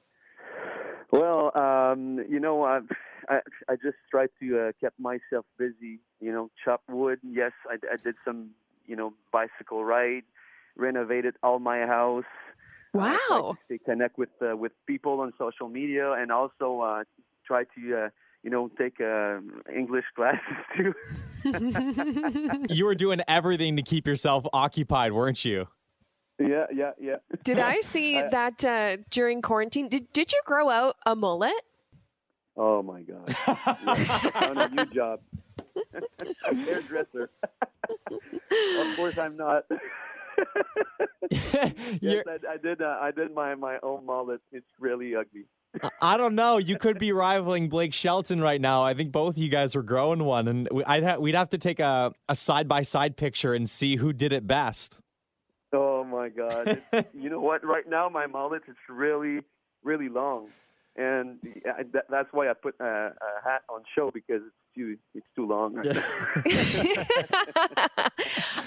Well, 1.10 1.52
um, 1.54 2.24
you 2.26 2.40
know, 2.40 2.64
I've, 2.64 2.88
I 3.28 3.40
I 3.68 3.74
just 3.74 3.98
tried 4.10 4.30
to 4.40 4.60
uh, 4.60 4.72
keep 4.80 4.94
myself 4.98 5.44
busy. 5.58 6.00
You 6.22 6.32
know, 6.32 6.50
chop 6.64 6.80
wood. 6.88 7.20
Yes, 7.22 7.52
I, 7.68 7.74
I 7.92 7.96
did 8.02 8.14
some 8.24 8.52
you 8.86 8.96
know 8.96 9.12
bicycle 9.30 9.84
ride, 9.84 10.22
renovated 10.74 11.34
all 11.42 11.58
my 11.58 11.80
house. 11.80 12.24
Tried 12.94 13.18
Wow. 13.30 13.56
to 13.68 13.78
connect 13.78 14.18
with 14.18 14.28
uh, 14.42 14.56
with 14.56 14.72
people 14.86 15.20
on 15.20 15.32
social 15.38 15.68
media, 15.68 16.12
and 16.12 16.30
also 16.30 16.80
uh, 16.80 17.04
try 17.46 17.64
to 17.74 17.96
uh, 17.96 18.08
you 18.42 18.50
know 18.50 18.68
take 18.78 19.00
uh, 19.00 19.38
English 19.74 20.04
classes 20.16 20.40
too. 20.76 20.92
You 22.68 22.84
were 22.84 22.94
doing 22.94 23.20
everything 23.26 23.76
to 23.76 23.82
keep 23.82 24.06
yourself 24.06 24.44
occupied, 24.52 25.12
weren't 25.12 25.44
you? 25.44 25.66
yeah, 26.38 26.66
yeah, 26.72 26.92
yeah. 27.00 27.16
Did 27.44 27.58
I 27.58 27.80
see 27.94 28.20
that 28.20 28.64
uh, 28.64 28.98
during 29.10 29.42
quarantine? 29.42 29.88
Did 29.88 30.12
did 30.12 30.30
you 30.32 30.40
grow 30.44 30.68
out 30.70 30.96
a 31.06 31.14
mullet? 31.16 31.52
Oh 32.56 32.82
my 32.82 33.00
God! 33.02 33.24
yeah, 33.28 34.04
found 34.04 34.58
a 34.58 34.68
new 34.68 34.84
job. 34.94 35.20
Hairdresser. 36.44 37.30
of 38.10 38.96
course, 38.96 39.16
I'm 39.18 39.36
not. 39.36 39.64
yes, 42.00 42.24
I, 42.26 42.52
I 42.52 42.56
did. 42.56 42.82
Uh, 42.82 42.98
I 43.00 43.10
did 43.10 43.34
my 43.34 43.54
my 43.54 43.78
own 43.82 44.04
mullet. 44.04 44.40
It's 44.50 44.66
really 44.78 45.14
ugly. 45.14 45.46
I 46.00 46.16
don't 46.16 46.34
know. 46.34 46.58
You 46.58 46.76
could 46.76 46.98
be 46.98 47.12
rivaling 47.12 47.68
Blake 47.68 47.94
Shelton 47.94 48.40
right 48.40 48.60
now. 48.60 48.82
I 48.82 48.94
think 48.94 49.12
both 49.12 49.36
of 49.36 49.42
you 49.42 49.48
guys 49.48 49.74
were 49.74 49.82
growing 49.82 50.24
one, 50.24 50.48
and 50.48 50.68
I'd 50.86 51.04
ha- 51.04 51.16
we'd 51.18 51.34
have 51.34 51.50
to 51.50 51.58
take 51.58 51.80
a 51.80 52.12
a 52.28 52.36
side 52.36 52.68
by 52.68 52.82
side 52.82 53.16
picture 53.16 53.54
and 53.54 53.68
see 53.68 53.96
who 53.96 54.12
did 54.12 54.32
it 54.32 54.46
best. 54.46 55.00
Oh 55.72 56.04
my 56.04 56.28
God! 56.28 56.82
You 57.14 57.30
know 57.30 57.40
what? 57.40 57.64
Right 57.64 57.88
now, 57.88 58.08
my 58.08 58.26
mullet 58.26 58.62
is 58.68 58.76
really, 58.88 59.40
really 59.82 60.08
long. 60.08 60.48
And 60.96 61.38
I, 61.66 61.84
that, 61.92 62.04
that's 62.10 62.28
why 62.32 62.50
I 62.50 62.54
put 62.54 62.74
uh, 62.80 62.84
a 62.84 63.42
hat 63.44 63.62
on 63.68 63.82
show 63.96 64.10
because 64.12 64.42
it's 64.46 64.54
too 64.74 64.96
it's 65.14 65.26
too 65.34 65.46
long. 65.46 65.74
Right. 65.74 65.86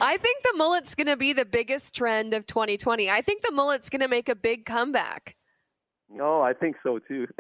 I 0.02 0.18
think 0.18 0.44
the 0.44 0.54
mullet's 0.56 0.96
going 0.96 1.08
to 1.08 1.18
be 1.18 1.34
the 1.34 1.46
biggest 1.46 1.96
trend 1.96 2.34
of 2.34 2.48
2020. 2.48 3.10
I 3.10 3.22
think 3.22 3.44
the 3.44 3.52
mullet's 3.52 3.90
going 3.90 4.02
to 4.02 4.08
make 4.08 4.30
a 4.30 4.36
big 4.36 4.66
comeback. 4.66 5.36
oh, 6.20 6.42
I 6.42 6.54
think 6.54 6.78
so 6.84 7.00
too. 7.00 7.28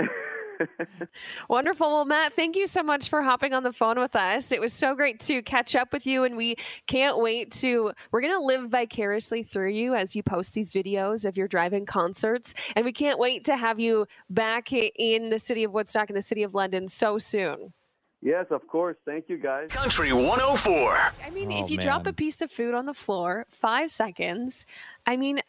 Wonderful. 1.49 1.87
Well, 1.87 2.05
Matt, 2.05 2.33
thank 2.33 2.55
you 2.55 2.67
so 2.67 2.81
much 2.83 3.09
for 3.09 3.21
hopping 3.21 3.53
on 3.53 3.63
the 3.63 3.73
phone 3.73 3.99
with 3.99 4.15
us. 4.15 4.51
It 4.51 4.59
was 4.61 4.73
so 4.73 4.95
great 4.95 5.19
to 5.21 5.41
catch 5.41 5.75
up 5.75 5.91
with 5.93 6.05
you, 6.07 6.23
and 6.23 6.35
we 6.37 6.55
can't 6.87 7.19
wait 7.19 7.51
to. 7.53 7.91
We're 8.11 8.21
going 8.21 8.33
to 8.33 8.39
live 8.45 8.69
vicariously 8.69 9.43
through 9.43 9.69
you 9.71 9.95
as 9.95 10.15
you 10.15 10.23
post 10.23 10.53
these 10.53 10.73
videos 10.73 11.25
of 11.25 11.37
your 11.37 11.47
driving 11.47 11.85
concerts, 11.85 12.53
and 12.75 12.85
we 12.85 12.91
can't 12.91 13.19
wait 13.19 13.45
to 13.45 13.57
have 13.57 13.79
you 13.79 14.05
back 14.29 14.71
in 14.73 15.29
the 15.29 15.39
city 15.39 15.63
of 15.63 15.71
Woodstock 15.71 16.09
and 16.09 16.17
the 16.17 16.21
city 16.21 16.43
of 16.43 16.53
London 16.55 16.87
so 16.87 17.17
soon. 17.17 17.73
yes, 18.21 18.45
of 18.49 18.65
course. 18.67 18.97
Thank 19.05 19.25
you, 19.29 19.37
guys. 19.37 19.69
Country 19.69 20.11
104. 20.13 20.97
I 21.23 21.29
mean, 21.31 21.51
Oh, 21.51 21.63
if 21.63 21.69
you 21.69 21.77
drop 21.77 22.07
a 22.07 22.13
piece 22.13 22.41
of 22.41 22.51
food 22.51 22.73
on 22.73 22.85
the 22.85 22.93
floor, 22.93 23.45
five 23.51 23.91
seconds. 23.91 24.65
I 25.05 25.15
mean, 25.15 25.41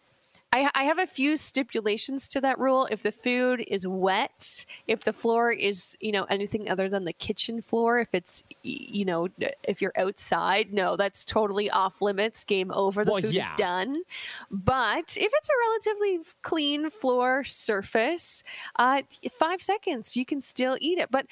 I, 0.56 0.70
I 0.74 0.84
have 0.84 0.98
a 0.98 1.06
few 1.06 1.36
stipulations 1.36 2.28
to 2.28 2.40
that 2.40 2.58
rule. 2.58 2.88
If 2.90 3.02
the 3.02 3.12
food 3.12 3.62
is 3.68 3.86
wet, 3.86 4.64
if 4.86 5.04
the 5.04 5.12
floor 5.12 5.52
is, 5.52 5.96
you 6.00 6.12
know, 6.12 6.24
anything 6.24 6.70
other 6.70 6.88
than 6.88 7.04
the 7.04 7.12
kitchen 7.12 7.60
floor, 7.60 7.98
if 7.98 8.08
it's, 8.14 8.42
you 8.62 9.04
know, 9.04 9.28
if 9.64 9.82
you're 9.82 9.92
outside, 9.96 10.72
no, 10.72 10.96
that's 10.96 11.26
totally 11.26 11.68
off 11.70 12.00
limits. 12.00 12.42
Game 12.44 12.70
over. 12.72 13.04
The 13.04 13.12
Well, 13.12 13.20
food 13.20 13.34
yeah. 13.34 13.52
is 13.52 13.56
done. 13.58 14.02
But 14.50 15.16
if 15.18 15.30
it's 15.34 15.48
a 15.48 15.92
relatively 15.92 16.20
clean 16.40 16.88
floor 16.88 17.44
surface, 17.44 18.42
uh, 18.76 19.02
five 19.38 19.60
seconds, 19.60 20.16
you 20.16 20.24
can 20.24 20.40
still 20.40 20.78
eat 20.80 20.98
it. 20.98 21.10
But 21.10 21.26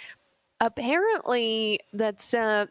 apparently, 0.60 1.80
that's. 1.94 2.34
Uh, 2.34 2.66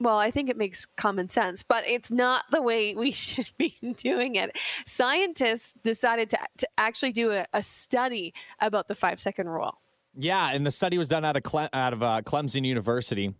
well, 0.00 0.18
I 0.18 0.30
think 0.30 0.48
it 0.48 0.56
makes 0.56 0.86
common 0.86 1.28
sense, 1.28 1.62
but 1.62 1.84
it's 1.86 2.10
not 2.10 2.44
the 2.50 2.62
way 2.62 2.94
we 2.94 3.12
should 3.12 3.50
be 3.58 3.76
doing 3.96 4.36
it. 4.36 4.56
Scientists 4.86 5.74
decided 5.82 6.30
to, 6.30 6.38
to 6.58 6.68
actually 6.78 7.12
do 7.12 7.32
a, 7.32 7.46
a 7.52 7.62
study 7.62 8.34
about 8.60 8.88
the 8.88 8.94
five 8.94 9.20
second 9.20 9.48
rule. 9.48 9.80
Yeah, 10.14 10.50
and 10.52 10.66
the 10.66 10.70
study 10.70 10.98
was 10.98 11.08
done 11.08 11.24
out 11.24 11.36
of 11.36 11.42
Cle- 11.42 11.68
out 11.72 11.92
of 11.92 12.02
uh, 12.02 12.22
Clemson 12.22 12.64
University, 12.66 13.34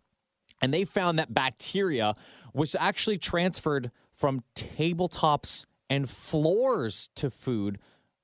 and 0.61 0.73
they 0.73 0.85
found 0.85 1.19
that 1.19 1.33
bacteria 1.33 2.15
was 2.53 2.77
actually 2.79 3.19
transferred 3.19 3.91
from 4.13 4.43
tabletops 4.55 5.65
and 5.91 6.09
floors 6.09 7.11
to 7.15 7.31
food 7.31 7.79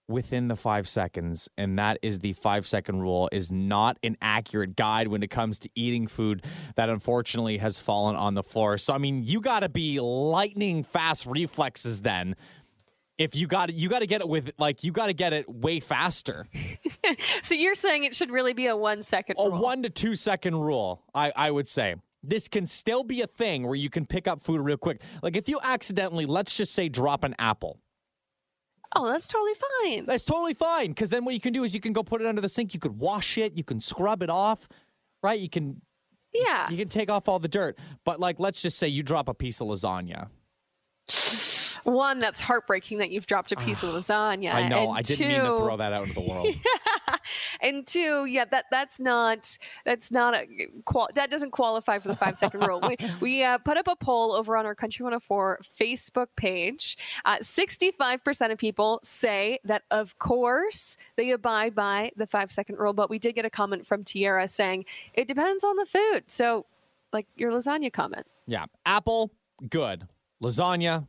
within 0.09 0.49
the 0.49 0.57
five 0.57 0.87
seconds 0.87 1.49
and 1.57 1.79
that 1.79 1.99
is 2.03 2.19
the 2.19 2.33
five 2.35 2.67
second 2.67 3.01
rule 3.01 3.29
is 3.33 3.51
not 3.51 3.99
an 4.03 4.17
accurate 4.21 4.77
guide 4.77 5.09
when 5.09 5.23
it 5.23 5.31
comes 5.31 5.59
to 5.59 5.71
eating 5.75 6.07
food 6.07 6.45
that 6.77 6.89
unfortunately 6.91 7.59
has 7.59 7.79
fallen 7.79 8.15
on 8.15 8.35
the 8.35 8.43
floor 8.43 8.77
so 8.77 8.93
i 8.93 8.99
mean 8.99 9.23
you 9.23 9.41
got 9.41 9.61
to 9.61 9.69
be 9.69 9.99
lightning 10.01 10.83
fast 10.83 11.25
reflexes 11.25 12.03
then 12.03 12.37
if 13.17 13.35
you 13.35 13.47
got 13.47 13.71
it 13.71 13.77
you 13.77 13.89
got 13.89 14.01
to 14.01 14.07
get 14.07 14.21
it 14.21 14.29
with 14.29 14.51
like 14.59 14.85
you 14.85 14.93
got 14.93 15.07
to 15.07 15.15
get 15.15 15.33
it 15.33 15.49
way 15.49 15.81
faster 15.81 16.47
So 17.43 17.55
you're 17.55 17.75
saying 17.75 18.05
it 18.05 18.15
should 18.15 18.31
really 18.31 18.55
be 18.55 18.67
a 18.67 18.77
one 18.77 19.03
second 19.03 19.37
a 19.39 19.49
rule? 19.49 19.61
one 19.61 19.83
to 19.83 19.91
two 19.91 20.15
second 20.15 20.57
rule, 20.57 21.03
I, 21.15 21.33
I 21.35 21.51
would 21.51 21.69
say. 21.69 21.97
This 22.23 22.49
can 22.49 22.67
still 22.67 23.05
be 23.05 23.21
a 23.21 23.27
thing 23.27 23.67
where 23.67 23.75
you 23.75 23.91
can 23.91 24.07
pick 24.07 24.27
up 24.27 24.41
food 24.41 24.61
real 24.63 24.79
quick. 24.79 25.03
Like 25.23 25.37
if 25.37 25.49
you 25.49 25.61
accidentally, 25.63 26.25
let's 26.25 26.55
just 26.55 26.73
say, 26.73 26.89
drop 26.89 27.23
an 27.23 27.35
apple, 27.39 27.81
Oh, 28.95 29.07
that's 29.09 29.27
totally 29.27 29.55
fine. 29.83 30.07
that's 30.07 30.25
totally 30.25 30.55
fine. 30.55 30.89
Because 30.91 31.09
then 31.11 31.25
what 31.25 31.35
you 31.35 31.41
can 31.41 31.53
do 31.53 31.65
is 31.65 31.75
you 31.75 31.81
can 31.81 31.93
go 31.93 32.03
put 32.03 32.21
it 32.21 32.27
under 32.27 32.41
the 32.41 32.49
sink. 32.49 32.75
You 32.75 32.81
could 32.81 32.99
wash 32.99 33.37
it. 33.39 33.57
You 33.57 33.65
can 33.65 33.81
scrub 33.81 34.23
it 34.23 34.31
off, 34.31 34.69
right? 35.23 35.39
You 35.39 35.49
can 35.49 35.81
Yeah. 36.33 36.71
you 36.71 36.77
can 36.77 36.89
take 36.89 37.11
off 37.11 37.29
all 37.29 37.39
the 37.39 37.49
dirt. 37.49 37.79
But 38.05 38.21
like, 38.21 38.39
let's 38.39 38.63
just 38.63 38.79
say 38.79 38.89
you 38.89 39.03
drop 39.03 39.29
a 39.29 39.35
piece 39.35 39.61
of 39.61 39.67
lasagna. 39.69 40.29
One, 41.85 42.19
that's 42.19 42.41
heartbreaking 42.41 42.99
that 42.99 43.11
you've 43.11 43.27
dropped 43.27 43.53
a 43.53 43.57
piece 43.57 43.83
of 43.83 43.91
lasagna. 43.95 44.55
I 44.55 44.69
know. 44.69 44.89
and 44.91 44.99
I 44.99 45.03
didn't 45.03 45.29
mean 45.29 45.41
to 45.41 45.57
throw 45.59 45.77
that 45.77 45.93
out 45.93 46.05
into 46.09 46.15
the 46.15 46.21
world. 46.23 46.47
and 47.65 47.87
two, 47.87 48.27
yeah, 48.27 48.45
that 48.53 48.67
that's 48.71 49.01
not 49.01 49.59
that's 49.85 50.13
not 50.13 50.35
a 50.35 50.47
qual- 50.85 51.09
that 51.15 51.31
doesn't 51.31 51.51
qualify 51.51 51.99
for 51.99 52.09
the 52.09 52.17
five 52.17 52.37
second 52.39 52.61
rule. 52.67 52.81
We 52.87 52.97
we 53.21 53.43
uh, 53.43 53.59
put 53.59 53.77
up 53.77 53.89
a 53.89 53.97
poll 53.97 54.33
over 54.33 54.57
on 54.57 54.67
our 54.67 54.75
Country 54.75 55.03
104 55.03 55.61
Facebook 55.81 56.27
page. 56.37 56.97
Sixty 57.41 57.91
five 57.91 58.23
percent 58.23 58.53
of 58.53 58.59
people 58.59 59.01
say 59.03 59.59
that 59.65 59.83
of 59.91 60.17
course 60.19 60.97
they 61.17 61.31
abide 61.31 61.75
by 61.75 62.13
the 62.17 62.27
five 62.27 62.53
second 62.53 62.79
rule, 62.79 62.93
but 62.93 63.11
we 63.11 63.19
did 63.19 63.35
get 63.35 63.45
a 63.45 63.51
comment 63.51 63.87
from 63.87 64.05
Tiara 64.05 64.47
saying 64.47 64.85
it 65.15 65.27
depends 65.27 65.65
on 65.65 65.77
the 65.77 65.87
food. 65.87 66.25
So, 66.29 66.67
like 67.13 67.27
your 67.37 67.51
lasagna 67.51 67.93
comment. 67.93 68.27
yeah. 68.47 68.67
Apple, 68.87 69.33
good. 69.71 70.07
Lasagna, 70.43 71.07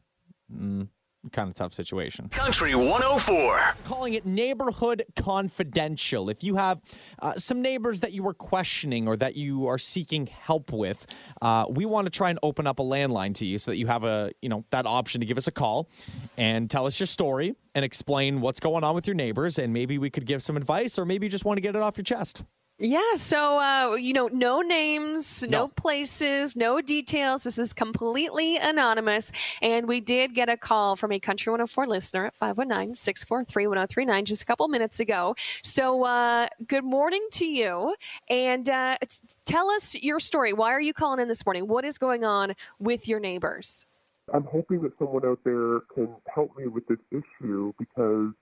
mm, 0.53 0.87
kind 1.31 1.49
of 1.49 1.55
tough 1.55 1.73
situation. 1.73 2.29
Country 2.29 2.75
104. 2.75 3.59
calling 3.85 4.13
it 4.13 4.25
neighborhood 4.25 5.03
confidential. 5.15 6.29
If 6.29 6.43
you 6.43 6.55
have 6.55 6.81
uh, 7.19 7.33
some 7.33 7.61
neighbors 7.61 8.01
that 8.01 8.11
you 8.11 8.23
were 8.23 8.33
questioning 8.33 9.07
or 9.07 9.15
that 9.17 9.35
you 9.35 9.67
are 9.67 9.77
seeking 9.77 10.27
help 10.27 10.71
with, 10.71 11.05
uh, 11.41 11.65
we 11.69 11.85
want 11.85 12.05
to 12.05 12.11
try 12.11 12.29
and 12.29 12.39
open 12.43 12.67
up 12.67 12.79
a 12.79 12.83
landline 12.83 13.33
to 13.35 13.45
you 13.45 13.57
so 13.57 13.71
that 13.71 13.77
you 13.77 13.87
have 13.87 14.03
a 14.03 14.31
you 14.41 14.49
know 14.49 14.65
that 14.71 14.85
option 14.85 15.21
to 15.21 15.25
give 15.25 15.37
us 15.37 15.47
a 15.47 15.51
call 15.51 15.89
and 16.37 16.69
tell 16.69 16.85
us 16.85 16.99
your 16.99 17.07
story 17.07 17.55
and 17.73 17.83
explain 17.85 18.41
what's 18.41 18.59
going 18.59 18.83
on 18.83 18.95
with 18.95 19.07
your 19.07 19.15
neighbors 19.15 19.57
and 19.59 19.73
maybe 19.73 19.97
we 19.97 20.09
could 20.09 20.25
give 20.25 20.41
some 20.41 20.57
advice 20.57 20.97
or 20.97 21.05
maybe 21.05 21.25
you 21.25 21.29
just 21.29 21.45
want 21.45 21.57
to 21.57 21.61
get 21.61 21.75
it 21.75 21.81
off 21.81 21.97
your 21.97 22.03
chest. 22.03 22.43
Yeah, 22.77 23.15
so 23.15 23.57
uh, 23.57 23.95
you 23.95 24.11
know, 24.11 24.27
no 24.33 24.61
names, 24.61 25.43
no. 25.43 25.55
No. 25.55 25.67
places, 25.69 26.57
no 26.57 26.81
details. 26.81 27.45
This 27.45 27.57
is 27.57 27.71
completely 27.71 28.57
anonymous. 28.57 29.31
And 29.61 29.87
we 29.87 30.01
did 30.01 30.35
get 30.35 30.49
a 30.49 30.57
call 30.57 30.97
from 30.97 31.13
a 31.13 31.19
Country 31.19 31.51
104 31.51 31.87
listener 31.87 32.25
at 32.25 32.37
519-643-1039 32.37 34.25
just 34.25 34.41
a 34.41 34.45
couple 34.45 34.67
minutes 34.67 34.99
ago. 34.99 35.35
So 35.63 36.03
uh, 36.03 36.47
good 36.67 36.83
morning 36.83 37.25
to 37.31 37.45
you. 37.45 37.95
And 38.29 38.67
uh, 38.67 38.97
t- 39.07 39.19
tell 39.45 39.69
us 39.69 39.95
your 39.95 40.19
story. 40.19 40.51
Why 40.51 40.71
are 40.73 40.81
you 40.81 40.93
calling 40.93 41.21
in 41.21 41.29
this 41.29 41.45
morning? 41.45 41.69
What 41.69 41.85
is 41.85 41.97
going 41.97 42.25
on 42.25 42.55
with 42.79 43.07
your 43.07 43.21
neighbors? 43.21 43.85
I'm 44.33 44.43
hoping 44.43 44.81
that 44.81 44.91
someone 44.99 45.25
out 45.25 45.39
there 45.45 45.79
can 45.93 46.13
help 46.33 46.51
me 46.57 46.67
with 46.67 46.85
this 46.87 46.99
issue 47.11 47.71
because 47.79 48.33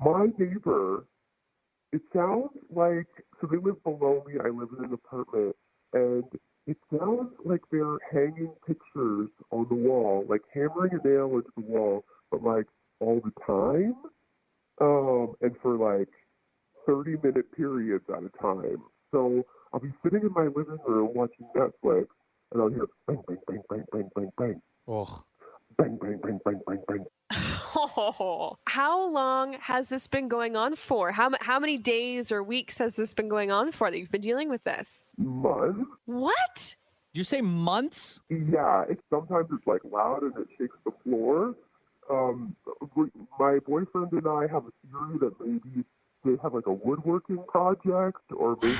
my 0.00 0.26
neighbor, 0.36 1.06
it 1.96 2.02
sounds 2.14 2.50
like, 2.70 3.06
so 3.40 3.46
they 3.50 3.56
live 3.56 3.82
below 3.82 4.22
me, 4.26 4.34
I 4.38 4.48
live 4.48 4.68
in 4.78 4.84
an 4.84 4.92
apartment, 4.92 5.56
and 5.94 6.24
it 6.66 6.76
sounds 6.90 7.30
like 7.42 7.62
they're 7.72 7.96
hanging 8.12 8.52
pictures 8.66 9.30
on 9.50 9.66
the 9.70 9.74
wall, 9.74 10.26
like 10.28 10.42
hammering 10.52 10.92
a 10.92 11.08
nail 11.08 11.30
into 11.36 11.50
the 11.56 11.62
wall, 11.62 12.04
but 12.30 12.42
like 12.42 12.66
all 13.00 13.22
the 13.24 13.32
time, 13.46 13.94
um, 14.78 15.36
and 15.40 15.56
for 15.62 15.76
like 15.76 16.08
30 16.86 17.16
minute 17.22 17.50
periods 17.56 18.04
at 18.10 18.22
a 18.22 18.42
time. 18.42 18.82
So 19.10 19.42
I'll 19.72 19.80
be 19.80 19.92
sitting 20.02 20.20
in 20.20 20.32
my 20.34 20.48
living 20.48 20.78
room 20.86 21.12
watching 21.14 21.48
Netflix, 21.56 22.08
and 22.52 22.60
I'll 22.60 22.68
hear 22.68 22.86
bang, 23.06 23.22
bang, 23.26 23.38
bang, 23.48 23.62
bang, 23.70 23.84
bang, 23.90 24.10
bang, 24.14 24.30
bang, 24.36 24.62
Ugh. 24.86 25.08
bang, 25.78 25.96
bang, 25.96 26.20
bang, 26.22 26.40
bang, 26.44 26.60
bang, 26.66 26.82
bang. 26.88 27.06
How 28.66 29.08
long 29.08 29.54
has 29.54 29.88
this 29.88 30.06
been 30.06 30.28
going 30.28 30.54
on 30.56 30.76
for? 30.76 31.12
How, 31.12 31.30
how 31.40 31.58
many 31.58 31.78
days 31.78 32.30
or 32.30 32.42
weeks 32.42 32.78
has 32.78 32.96
this 32.96 33.14
been 33.14 33.28
going 33.28 33.50
on 33.50 33.72
for 33.72 33.90
that 33.90 33.98
you've 33.98 34.10
been 34.10 34.20
dealing 34.20 34.50
with 34.50 34.62
this? 34.64 35.02
Months. 35.16 35.88
What? 36.04 36.76
Did 37.14 37.20
you 37.20 37.24
say 37.24 37.40
months? 37.40 38.20
Yeah, 38.28 38.84
it's 38.88 39.00
sometimes 39.08 39.46
it's 39.50 39.66
like 39.66 39.80
loud 39.90 40.22
and 40.22 40.34
it 40.36 40.48
shakes 40.58 40.76
the 40.84 40.92
floor. 41.02 41.54
Um, 42.10 42.54
we, 42.94 43.06
my 43.38 43.58
boyfriend 43.66 44.12
and 44.12 44.28
I 44.28 44.42
have 44.42 44.64
a 44.66 44.72
theory 44.86 45.18
that 45.20 45.32
maybe 45.40 45.84
they 46.24 46.32
have 46.42 46.52
like 46.52 46.66
a 46.66 46.72
woodworking 46.72 47.42
project, 47.48 48.20
or 48.36 48.58
maybe 48.62 48.76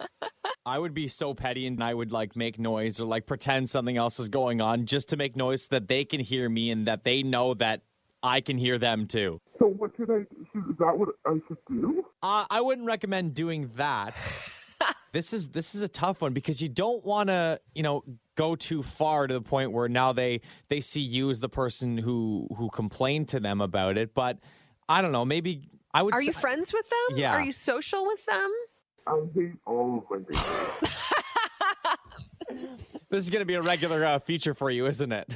I 0.66 0.78
would 0.78 0.92
be 0.92 1.08
so 1.08 1.32
petty 1.32 1.66
and 1.66 1.82
I 1.82 1.94
would 1.94 2.12
like 2.12 2.36
make 2.36 2.58
noise 2.58 3.00
or 3.00 3.06
like 3.06 3.26
pretend 3.26 3.70
something 3.70 3.96
else 3.96 4.20
is 4.20 4.28
going 4.28 4.60
on 4.60 4.84
just 4.84 5.08
to 5.08 5.16
make 5.16 5.34
noise 5.34 5.62
so 5.62 5.68
that 5.70 5.88
they 5.88 6.04
can 6.04 6.20
hear 6.20 6.48
me 6.48 6.70
and 6.70 6.86
that 6.86 7.04
they 7.04 7.22
know 7.22 7.54
that 7.54 7.82
I 8.22 8.40
can 8.40 8.58
hear 8.58 8.78
them 8.78 9.06
too. 9.06 9.40
so. 9.58 9.66
What 9.66 9.92
should 9.96 10.10
I? 10.10 10.26
Should, 10.52 10.70
is 10.70 10.76
that 10.78 10.98
what 10.98 11.10
I 11.26 11.34
should 11.46 11.58
do? 11.68 12.04
Uh, 12.22 12.46
I 12.50 12.60
wouldn't 12.60 12.86
recommend 12.86 13.34
doing 13.34 13.70
that. 13.76 14.20
this 15.12 15.32
is 15.32 15.48
this 15.48 15.74
is 15.74 15.82
a 15.82 15.88
tough 15.88 16.20
one 16.20 16.32
because 16.32 16.60
you 16.60 16.68
don't 16.68 17.04
want 17.04 17.28
to 17.28 17.60
you 17.74 17.82
know 17.82 18.02
go 18.34 18.56
too 18.56 18.82
far 18.82 19.26
to 19.26 19.34
the 19.34 19.40
point 19.40 19.72
where 19.72 19.88
now 19.88 20.12
they 20.12 20.40
they 20.68 20.80
see 20.80 21.00
you 21.00 21.30
as 21.30 21.40
the 21.40 21.48
person 21.48 21.96
who 21.96 22.48
who 22.56 22.70
complained 22.70 23.28
to 23.28 23.40
them 23.40 23.60
about 23.60 23.96
it. 23.96 24.14
But 24.14 24.38
I 24.88 25.00
don't 25.02 25.12
know. 25.12 25.24
Maybe 25.24 25.68
I 25.94 26.02
would. 26.02 26.14
Are 26.14 26.20
say- 26.20 26.26
you 26.26 26.32
friends 26.32 26.72
with 26.72 26.88
them? 26.88 27.18
Yeah. 27.18 27.34
Are 27.34 27.42
you 27.42 27.52
social 27.52 28.06
with 28.06 28.24
them? 28.26 28.52
I 29.06 29.20
hate 29.34 29.52
all 29.64 29.98
of 29.98 30.10
my 30.10 30.18
neighbors. 30.18 30.92
This 33.10 33.24
is 33.24 33.30
going 33.30 33.40
to 33.40 33.46
be 33.46 33.54
a 33.54 33.62
regular 33.62 34.04
uh, 34.04 34.18
feature 34.18 34.52
for 34.52 34.70
you, 34.70 34.86
isn't 34.86 35.12
it? 35.12 35.30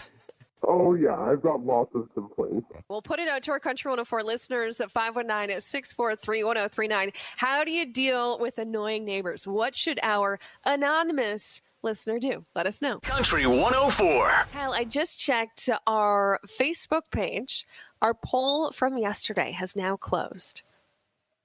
Oh 0.74 0.94
yeah, 0.94 1.14
I've 1.14 1.42
got 1.42 1.62
lots 1.62 1.94
of 1.94 2.08
complaints. 2.14 2.66
We'll 2.88 3.02
put 3.02 3.18
it 3.18 3.28
out 3.28 3.42
to 3.42 3.50
our 3.50 3.60
Country 3.60 3.90
104 3.90 4.22
listeners 4.22 4.80
at 4.80 4.90
519 4.90 5.60
643 5.60 6.44
1039. 6.44 7.12
How 7.36 7.62
do 7.62 7.70
you 7.70 7.92
deal 7.92 8.38
with 8.38 8.56
annoying 8.56 9.04
neighbors? 9.04 9.46
What 9.46 9.76
should 9.76 10.00
our 10.02 10.38
anonymous 10.64 11.60
listener 11.82 12.18
do? 12.18 12.46
Let 12.54 12.66
us 12.66 12.80
know. 12.80 13.00
Country 13.00 13.46
104. 13.46 14.30
Kyle, 14.50 14.72
I 14.72 14.84
just 14.84 15.20
checked 15.20 15.68
our 15.86 16.40
Facebook 16.46 17.02
page. 17.10 17.66
Our 18.00 18.14
poll 18.14 18.70
from 18.72 18.96
yesterday 18.96 19.52
has 19.52 19.76
now 19.76 19.98
closed. 19.98 20.62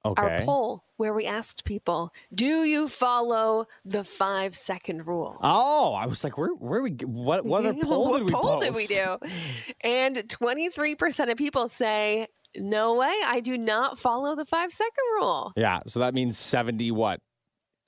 Okay. 0.06 0.24
Our 0.24 0.42
poll 0.46 0.84
where 0.98 1.14
we 1.14 1.26
asked 1.26 1.66
people, 1.66 2.14
do 2.34 2.64
you 2.64 2.88
follow 2.88 3.66
the 3.84 4.04
five 4.04 4.56
second 4.56 5.06
rule? 5.06 5.38
Oh, 5.42 5.94
I 5.94 6.06
was 6.06 6.24
like, 6.24 6.38
where, 6.38 6.50
where 6.50 6.82
we, 6.82 6.92
what, 6.92 7.46
what 7.46 7.66
other 7.66 7.74
poll 7.84 8.12
what 8.12 8.20
did 8.20 8.30
we 8.30 8.32
poll 8.34 8.60
post? 8.60 8.66
did 8.66 8.76
we 8.76 8.88
do? 8.88 9.18
And 9.82 10.16
23% 10.18 11.32
of 11.32 11.38
people 11.38 11.70
say, 11.70 12.28
no 12.56 12.96
way, 12.96 13.14
I 13.26 13.40
do 13.42 13.58
not 13.58 14.00
follow 14.00 14.36
the 14.36 14.46
five 14.46 14.72
second 14.72 15.04
rule. 15.16 15.54
Yeah, 15.56 15.82
so 15.86 16.00
that 16.00 16.14
means 16.14 16.38
seventy 16.38 16.92
what? 16.92 17.20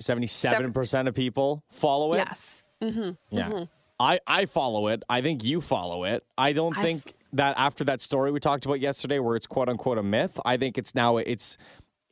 Seventy-seven 0.01 0.73
percent 0.73 1.07
of 1.07 1.15
people 1.15 1.63
follow 1.71 2.13
it. 2.13 2.17
Yes. 2.17 2.63
Mm-hmm. 2.81 3.11
Yeah. 3.35 3.65
I, 3.99 4.19
I 4.25 4.45
follow 4.45 4.87
it. 4.87 5.03
I 5.09 5.21
think 5.21 5.43
you 5.43 5.59
follow 5.59 6.05
it. 6.05 6.23
I 6.37 6.53
don't 6.53 6.77
I 6.77 6.83
think 6.83 7.13
that 7.33 7.55
after 7.57 7.83
that 7.85 8.01
story 8.01 8.31
we 8.31 8.39
talked 8.39 8.65
about 8.65 8.79
yesterday 8.79 9.19
where 9.19 9.35
it's 9.35 9.45
quote 9.45 9.67
unquote 9.69 9.97
a 9.97 10.03
myth, 10.03 10.39
I 10.45 10.57
think 10.57 10.77
it's 10.77 10.95
now 10.95 11.17
it's 11.17 11.57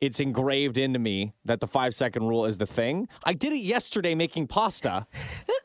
it's 0.00 0.20
engraved 0.20 0.78
into 0.78 0.98
me 0.98 1.32
that 1.44 1.60
the 1.60 1.66
five 1.66 1.94
second 1.94 2.26
rule 2.28 2.44
is 2.44 2.58
the 2.58 2.66
thing. 2.66 3.08
I 3.24 3.34
did 3.34 3.52
it 3.52 3.58
yesterday 3.60 4.14
making 4.14 4.46
pasta. 4.46 5.06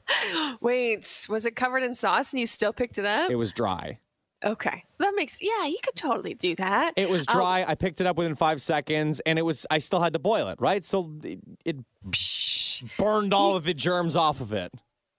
Wait, 0.62 1.26
was 1.30 1.46
it 1.46 1.56
covered 1.56 1.84
in 1.84 1.96
sauce 1.96 2.34
and 2.34 2.39
you 2.39 2.46
still 2.48 2.74
picked 2.74 2.98
it 2.98 3.06
up? 3.06 3.30
It 3.30 3.36
was 3.36 3.54
dry. 3.54 4.00
okay. 4.43 4.84
That 5.00 5.13
makes, 5.15 5.41
yeah, 5.41 5.65
you 5.65 5.78
could 5.84 5.96
totally 5.96 6.34
do 6.34 6.56
that. 6.56 6.93
It 6.96 7.10
was 7.10 7.26
Oh, 7.30 7.34
dry. 7.34 7.65
I 7.67 7.76
picked 7.76 8.02
it 8.02 8.08
up 8.08 8.17
within 8.17 8.36
five 8.36 8.62
seconds 8.62 9.19
and 9.26 9.38
it 9.38 9.43
was 9.43 9.65
I 9.69 9.78
still 9.80 10.02
had 10.02 10.13
to 10.13 10.19
boil 10.19 10.48
it, 10.50 10.60
right? 10.62 10.84
So 10.84 11.13
it, 11.24 11.39
it 11.65 11.78
burned 12.98 13.34
all 13.34 13.56
of 13.56 13.63
the 13.65 13.74
germs 13.74 14.15
off 14.15 14.41
of 14.41 14.54
it. 14.54 14.74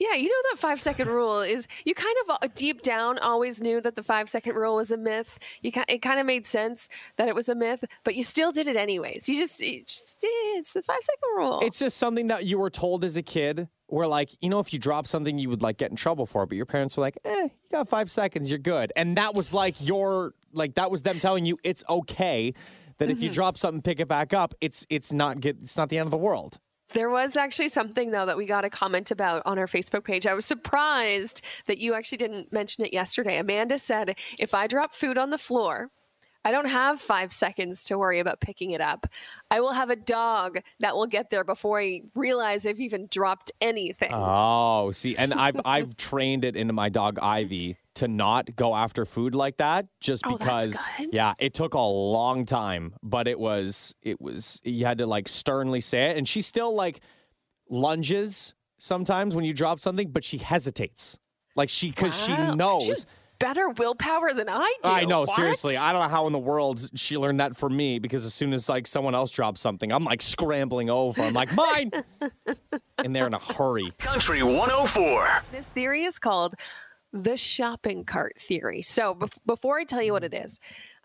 Yeah, 0.04 0.16
you 0.16 0.28
know 0.28 0.50
that 0.50 0.58
five 0.58 0.82
second 0.82 1.08
rule 1.08 1.40
is 1.40 1.66
you 1.86 1.94
kind 1.94 2.14
of 2.24 2.36
uh, 2.42 2.48
deep 2.54 2.82
down 2.82 3.18
always 3.18 3.62
knew 3.62 3.80
that 3.80 3.96
the 3.96 4.02
five 4.02 4.28
second 4.28 4.54
rule 4.54 4.76
was 4.76 4.90
a 4.90 4.98
myth. 4.98 5.38
You 5.62 5.72
it 5.88 6.02
kind 6.02 6.20
of 6.20 6.26
made 6.26 6.46
sense 6.46 6.90
that 7.16 7.26
it 7.28 7.34
was 7.34 7.48
a 7.48 7.54
myth, 7.54 7.82
but 8.04 8.14
you 8.14 8.22
still 8.22 8.52
did 8.52 8.66
it 8.66 8.76
anyways. 8.76 9.30
You 9.30 9.36
just, 9.36 9.60
you 9.60 9.82
just 9.84 10.18
it's 10.20 10.74
the 10.74 10.82
five 10.82 11.02
second 11.02 11.36
rule. 11.38 11.60
It's 11.62 11.78
just 11.78 11.96
something 11.96 12.26
that 12.26 12.44
you 12.44 12.58
were 12.58 12.68
told 12.68 13.02
as 13.02 13.16
a 13.16 13.22
kid 13.22 13.66
where 13.86 14.06
like, 14.06 14.30
you 14.42 14.50
know, 14.50 14.58
if 14.58 14.74
you 14.74 14.78
drop 14.78 15.06
something 15.06 15.38
you 15.38 15.48
would 15.48 15.62
like 15.62 15.78
get 15.78 15.90
in 15.90 15.96
trouble 15.96 16.26
for, 16.26 16.44
but 16.44 16.56
your 16.56 16.66
parents 16.66 16.98
were 16.98 17.02
like, 17.02 17.16
eh, 17.24 17.44
you 17.44 17.50
got 17.72 17.88
five 17.88 18.10
seconds, 18.10 18.50
you're 18.50 18.58
good. 18.58 18.92
And 18.96 19.16
that 19.16 19.34
was 19.34 19.54
like 19.54 19.76
your 19.80 20.34
like 20.52 20.74
that 20.74 20.90
was 20.90 21.00
them 21.00 21.18
telling 21.18 21.46
you 21.46 21.56
it's 21.64 21.82
okay 21.88 22.52
that 22.98 23.08
if 23.10 23.22
you 23.22 23.30
drop 23.30 23.56
something, 23.56 23.80
pick 23.80 24.00
it 24.00 24.08
back 24.08 24.34
up. 24.34 24.54
It's 24.60 24.86
it's 24.90 25.14
not 25.14 25.40
get 25.40 25.56
it's 25.62 25.78
not 25.78 25.88
the 25.88 25.96
end 25.96 26.06
of 26.06 26.10
the 26.10 26.18
world. 26.18 26.58
There 26.92 27.10
was 27.10 27.36
actually 27.36 27.68
something 27.68 28.10
though 28.10 28.26
that 28.26 28.36
we 28.36 28.46
got 28.46 28.64
a 28.64 28.70
comment 28.70 29.10
about 29.10 29.42
on 29.46 29.58
our 29.58 29.66
Facebook 29.66 30.04
page. 30.04 30.26
I 30.26 30.34
was 30.34 30.46
surprised 30.46 31.42
that 31.66 31.78
you 31.78 31.94
actually 31.94 32.18
didn't 32.18 32.52
mention 32.52 32.84
it 32.84 32.92
yesterday. 32.92 33.38
Amanda 33.38 33.78
said, 33.78 34.16
"If 34.38 34.54
I 34.54 34.66
drop 34.66 34.94
food 34.94 35.18
on 35.18 35.30
the 35.30 35.38
floor, 35.38 35.90
I 36.44 36.50
don't 36.52 36.68
have 36.68 37.00
5 37.00 37.32
seconds 37.32 37.84
to 37.84 37.96
worry 37.98 38.20
about 38.20 38.40
picking 38.40 38.72
it 38.72 38.80
up. 38.80 39.06
I 39.50 39.60
will 39.60 39.72
have 39.72 39.90
a 39.90 39.96
dog 39.96 40.58
that 40.80 40.94
will 40.94 41.06
get 41.06 41.30
there 41.30 41.44
before 41.44 41.80
I 41.80 42.02
realize 42.14 42.66
I've 42.66 42.80
even 42.80 43.06
dropped 43.10 43.50
anything." 43.60 44.10
Oh, 44.12 44.90
see, 44.92 45.16
and 45.16 45.32
I've 45.32 45.56
I've 45.64 45.96
trained 45.96 46.44
it 46.44 46.56
into 46.56 46.72
my 46.72 46.88
dog 46.90 47.18
Ivy 47.20 47.76
to 47.94 48.08
not 48.08 48.56
go 48.56 48.74
after 48.74 49.06
food 49.06 49.34
like 49.34 49.56
that, 49.58 49.86
just 50.00 50.24
Oh, 50.26 50.36
because. 50.36 50.76
Yeah, 51.12 51.34
it 51.38 51.54
took 51.54 51.74
a 51.74 51.78
long 51.80 52.44
time, 52.44 52.94
but 53.02 53.28
it 53.28 53.38
was 53.38 53.94
it 54.02 54.20
was 54.20 54.60
you 54.64 54.84
had 54.84 54.98
to 54.98 55.06
like 55.06 55.28
sternly 55.28 55.80
say 55.80 56.10
it, 56.10 56.16
and 56.16 56.28
she 56.28 56.42
still 56.42 56.74
like 56.74 57.00
lunges 57.70 58.54
sometimes 58.78 59.34
when 59.34 59.44
you 59.44 59.52
drop 59.52 59.80
something, 59.80 60.10
but 60.10 60.24
she 60.24 60.38
hesitates, 60.38 61.18
like 61.56 61.68
she 61.68 61.88
because 61.90 62.12
Wow. 62.28 62.50
she 62.50 62.56
knows. 62.56 62.82
She 62.84 62.88
has 62.90 63.06
better 63.44 63.68
willpower 63.68 64.32
than 64.32 64.48
I 64.48 64.72
do. 64.82 64.90
I 64.90 65.04
know, 65.04 65.20
What? 65.20 65.36
seriously. 65.36 65.76
I 65.76 65.92
don't 65.92 66.00
know 66.02 66.08
how 66.08 66.26
in 66.26 66.32
the 66.32 66.38
world 66.38 66.88
she 66.94 67.18
learned 67.18 67.40
that 67.40 67.56
from 67.56 67.76
me 67.76 67.98
because 67.98 68.24
as 68.24 68.32
soon 68.32 68.54
as 68.54 68.68
like 68.70 68.86
someone 68.86 69.14
else 69.14 69.30
drops 69.30 69.60
something, 69.60 69.92
I'm 69.92 70.02
like 70.04 70.22
scrambling 70.22 70.88
over. 70.88 71.20
I'm 71.20 71.34
like, 71.34 71.54
mine! 71.54 71.90
and 72.98 73.14
they're 73.14 73.26
in 73.26 73.34
a 73.34 73.38
hurry. 73.38 73.90
Country 73.98 74.42
104. 74.42 75.26
This 75.52 75.66
theory 75.68 76.04
is 76.04 76.18
called 76.18 76.54
the 77.12 77.36
shopping 77.36 78.04
cart 78.04 78.36
theory. 78.40 78.80
So, 78.80 79.14
bef- 79.14 79.36
before 79.44 79.78
I 79.78 79.84
tell 79.84 80.02
you 80.02 80.12
what 80.12 80.24
it 80.24 80.32
is, 80.32 80.58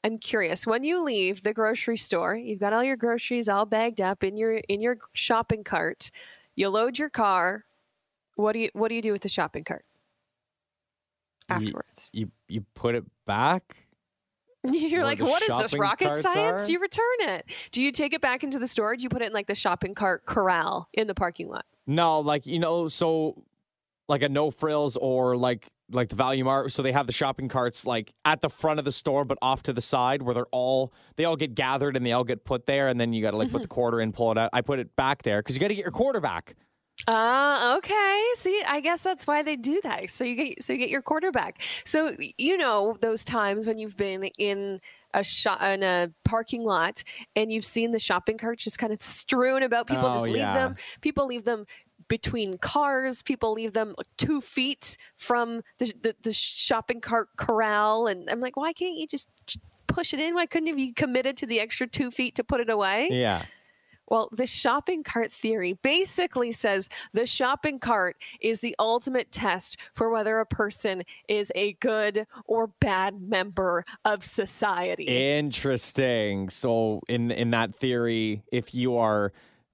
I'm 0.06 0.17
curious. 0.17 0.65
When 0.65 0.86
you 0.86 1.04
leave 1.04 1.43
the 1.43 1.54
grocery 1.54 1.97
store, 1.97 2.36
you've 2.36 2.60
got 2.62 2.71
all 2.71 2.84
your 2.86 2.95
groceries 2.95 3.49
all 3.49 3.65
bagged 3.65 3.99
up 3.99 4.23
in 4.23 4.38
your 4.38 4.54
in 4.69 4.80
your 4.80 4.97
shopping 5.13 5.65
cart. 5.65 6.10
You 6.56 6.69
load 6.69 6.97
your 6.97 7.10
car. 7.10 7.65
What 8.36 8.54
do 8.54 8.60
you 8.60 8.69
what 8.71 8.88
do 8.88 8.95
you 8.95 9.02
do 9.02 9.12
with 9.12 9.23
the 9.23 9.30
shopping 9.30 9.65
cart 9.65 9.84
Ye- 9.84 9.88
afterwards? 11.50 12.10
You 12.14 12.32
you 12.48 12.66
put 12.74 12.96
it 12.96 13.06
back? 13.26 13.76
You're 14.64 15.06
like, 15.06 15.22
what 15.22 15.42
is 15.42 15.58
this 15.58 15.74
rocket 15.74 16.22
science? 16.22 16.68
are? 16.68 16.72
You 16.72 16.80
return 16.80 17.06
it. 17.20 17.46
Do 17.72 17.82
you 17.82 17.92
take 17.92 18.14
it 18.14 18.22
back 18.22 18.44
into 18.44 18.60
the 18.60 18.68
store? 18.68 18.96
Do 18.96 19.04
you 19.04 19.10
put 19.10 19.22
it 19.22 19.28
in 19.28 19.34
like 19.34 19.48
the 19.48 19.56
shopping 19.56 19.96
cart 19.96 20.26
corral 20.26 20.90
in 20.94 21.08
the 21.08 21.16
parking 21.16 21.48
lot? 21.48 21.66
No, 21.88 22.20
like 22.20 22.46
you 22.46 22.60
know, 22.60 22.88
so 22.88 23.44
like 24.10 24.22
a 24.22 24.30
no 24.30 24.52
frills 24.52 24.98
or 24.98 25.38
like 25.38 25.70
like 25.92 26.10
the 26.10 26.16
Valu-mart. 26.16 26.72
So 26.72 26.82
they 26.82 26.92
have 26.92 27.08
the 27.08 27.14
shopping 27.14 27.48
carts 27.48 27.86
like 27.86 28.14
at 28.26 28.42
the 28.42 28.50
front 28.50 28.80
of 28.80 28.86
the 28.86 28.92
store, 28.92 29.24
but 29.24 29.38
off 29.42 29.64
to 29.64 29.74
the 29.74 29.82
side 29.82 30.22
where 30.22 30.34
they're 30.34 30.46
all 30.52 30.94
they 31.16 31.24
all 31.24 31.38
get 31.38 31.56
gathered 31.56 31.96
and 31.96 32.06
they 32.06 32.12
all 32.12 32.26
get 32.26 32.44
put 32.44 32.66
there, 32.66 32.90
and 32.90 33.00
then 33.00 33.14
you 33.14 33.22
got 33.22 33.32
to 33.32 33.38
like 33.38 33.52
put 33.52 33.62
the 33.62 33.68
mm-hmm. 33.68 33.74
quarter 33.74 34.02
in, 34.02 34.12
pull 34.12 34.32
it 34.32 34.38
out. 34.38 34.50
I 34.52 34.62
put 34.62 34.80
it 34.80 34.96
back 34.96 35.24
there 35.24 35.42
because 35.42 35.56
you 35.56 35.62
got 35.62 35.70
to 35.70 35.76
get 35.76 35.86
your 35.86 35.92
quarter 35.92 36.20
back. 36.20 36.56
Ah, 37.08 37.78
okay. 37.78 38.24
See, 38.36 38.62
I 38.68 38.82
guess 38.82 39.02
that's 39.02 39.26
why 39.26 39.42
they 39.42 39.56
do 39.56 39.80
that. 39.84 40.10
So 40.10 40.24
you 40.24 40.36
get 40.36 40.62
so 40.64 40.74
you 40.74 40.80
get 40.80 40.90
your 40.90 41.02
quarterback. 41.02 41.62
So 41.86 42.12
you 42.38 42.58
know 42.58 42.98
those 43.02 43.24
times 43.24 43.68
when 43.68 43.78
you've 43.80 43.98
been 43.98 44.24
in 44.38 44.80
a 45.14 45.24
shop 45.24 45.62
in 45.64 45.82
a 45.82 46.12
parking 46.24 46.64
lot 46.64 47.04
and 47.36 47.52
you've 47.52 47.66
seen 47.66 47.92
the 47.92 48.00
shopping 48.00 48.38
carts 48.38 48.64
just 48.64 48.78
kind 48.78 48.94
of 48.94 49.02
strewn 49.02 49.64
about. 49.64 49.88
People 49.88 50.06
Oh, 50.08 50.14
just 50.14 50.26
leave 50.26 50.38
yeah. 50.38 50.54
them. 50.54 50.76
People 51.02 51.26
leave 51.26 51.46
them 51.46 51.66
between 52.10 52.58
cars. 52.58 53.22
People 53.24 53.54
leave 53.54 53.74
them 53.74 53.96
like, 53.98 54.08
two 54.18 54.42
feet 54.42 54.98
from 55.16 55.62
the, 55.80 55.92
the 56.02 56.16
the 56.22 56.34
shopping 56.34 57.02
cart 57.02 57.30
corral. 57.38 58.08
And 58.08 58.30
I'm 58.30 58.40
like, 58.40 58.56
why 58.58 58.74
can't 58.74 58.96
you 58.98 59.08
just 59.08 59.30
push 59.88 60.14
it 60.14 60.20
in? 60.20 60.36
Why 60.36 60.46
couldn't 60.46 60.68
you 60.68 60.76
be 60.76 60.92
committed 60.92 61.38
to 61.38 61.48
the 61.48 61.60
extra 61.60 61.88
two 61.88 62.12
feet 62.12 62.36
to 62.36 62.44
put 62.44 62.60
it 62.60 62.70
away? 62.70 63.08
Yeah. 63.10 63.46
Well, 64.10 64.30
the 64.32 64.48
shopping 64.48 65.04
cart 65.04 65.32
theory 65.32 65.74
basically 65.74 66.52
says 66.52 66.89
the 67.13 67.28
shopping 67.28 67.80
cart 67.80 68.17
is 68.41 68.60
the 68.60 68.76
ultimate 68.80 69.32
test 69.32 69.78
for 69.93 70.10
whether 70.10 70.39
a 70.39 70.45
person 70.45 71.04
is 71.28 71.52
a 71.56 71.74
good 71.74 72.26
or 72.45 72.67
bad 72.67 73.22
member 73.22 73.86
of 74.06 74.24
society. 74.24 75.04
Interesting. 75.04 76.50
So 76.50 77.02
in 77.08 77.32
in 77.32 77.52
that 77.52 77.76
theory, 77.76 78.43
if 78.52 78.74
you 78.74 78.98
are 78.98 79.32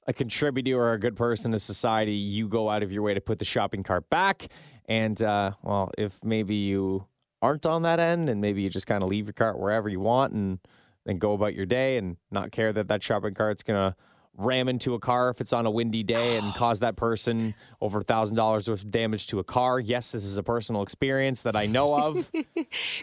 a 0.08 0.14
contributor 0.14 0.80
or 0.80 0.94
a 0.94 1.00
good 1.00 1.16
person 1.16 1.52
to 1.52 1.60
society, 1.60 2.14
you 2.14 2.48
go 2.48 2.70
out 2.70 2.84
of 2.84 2.92
your 2.92 3.02
way 3.02 3.14
to 3.14 3.22
put 3.22 3.40
the 3.40 3.46
shopping 3.46 3.84
cart 3.84 4.10
back. 4.10 4.48
And 4.88 5.22
uh, 5.22 5.52
well, 5.64 5.92
if 5.98 6.24
maybe 6.24 6.56
you 6.56 7.08
aren't 7.42 7.66
on 7.66 7.84
that 7.84 8.00
end, 8.00 8.30
and 8.30 8.42
maybe 8.42 8.62
you 8.62 8.70
just 8.70 8.88
kind 8.88 9.02
of 9.02 9.10
leave 9.10 9.26
your 9.26 9.34
cart 9.34 9.60
wherever 9.60 9.90
you 9.90 10.00
want 10.00 10.34
and 10.34 10.60
then 11.06 11.18
go 11.18 11.34
about 11.34 11.56
your 11.56 11.66
day 11.66 11.98
and 11.98 12.18
not 12.32 12.52
care 12.52 12.74
that 12.74 12.88
that 12.88 13.04
shopping 13.04 13.34
cart's 13.34 13.64
gonna 13.64 13.96
ram 14.38 14.68
into 14.68 14.94
a 14.94 15.00
car 15.00 15.30
if 15.30 15.42
it's 15.42 15.54
on 15.54 15.66
a 15.66 15.72
windy 15.72 16.04
day 16.04 16.38
and 16.38 16.48
oh. 16.48 16.54
cause 16.56 16.80
that 16.80 16.96
person 16.96 17.54
over 17.82 18.00
a 18.00 18.04
thousand 18.04 18.36
dollars 18.36 18.68
worth 18.68 18.84
of 18.84 18.92
damage 18.92 19.28
to 19.28 19.40
a 19.40 19.44
car. 19.44 19.80
Yes, 19.80 20.12
this 20.12 20.24
is 20.24 20.38
a 20.38 20.44
personal 20.44 20.82
experience 20.82 21.44
that 21.44 21.56
I 21.56 21.66
know 21.66 21.96
of. 21.96 22.32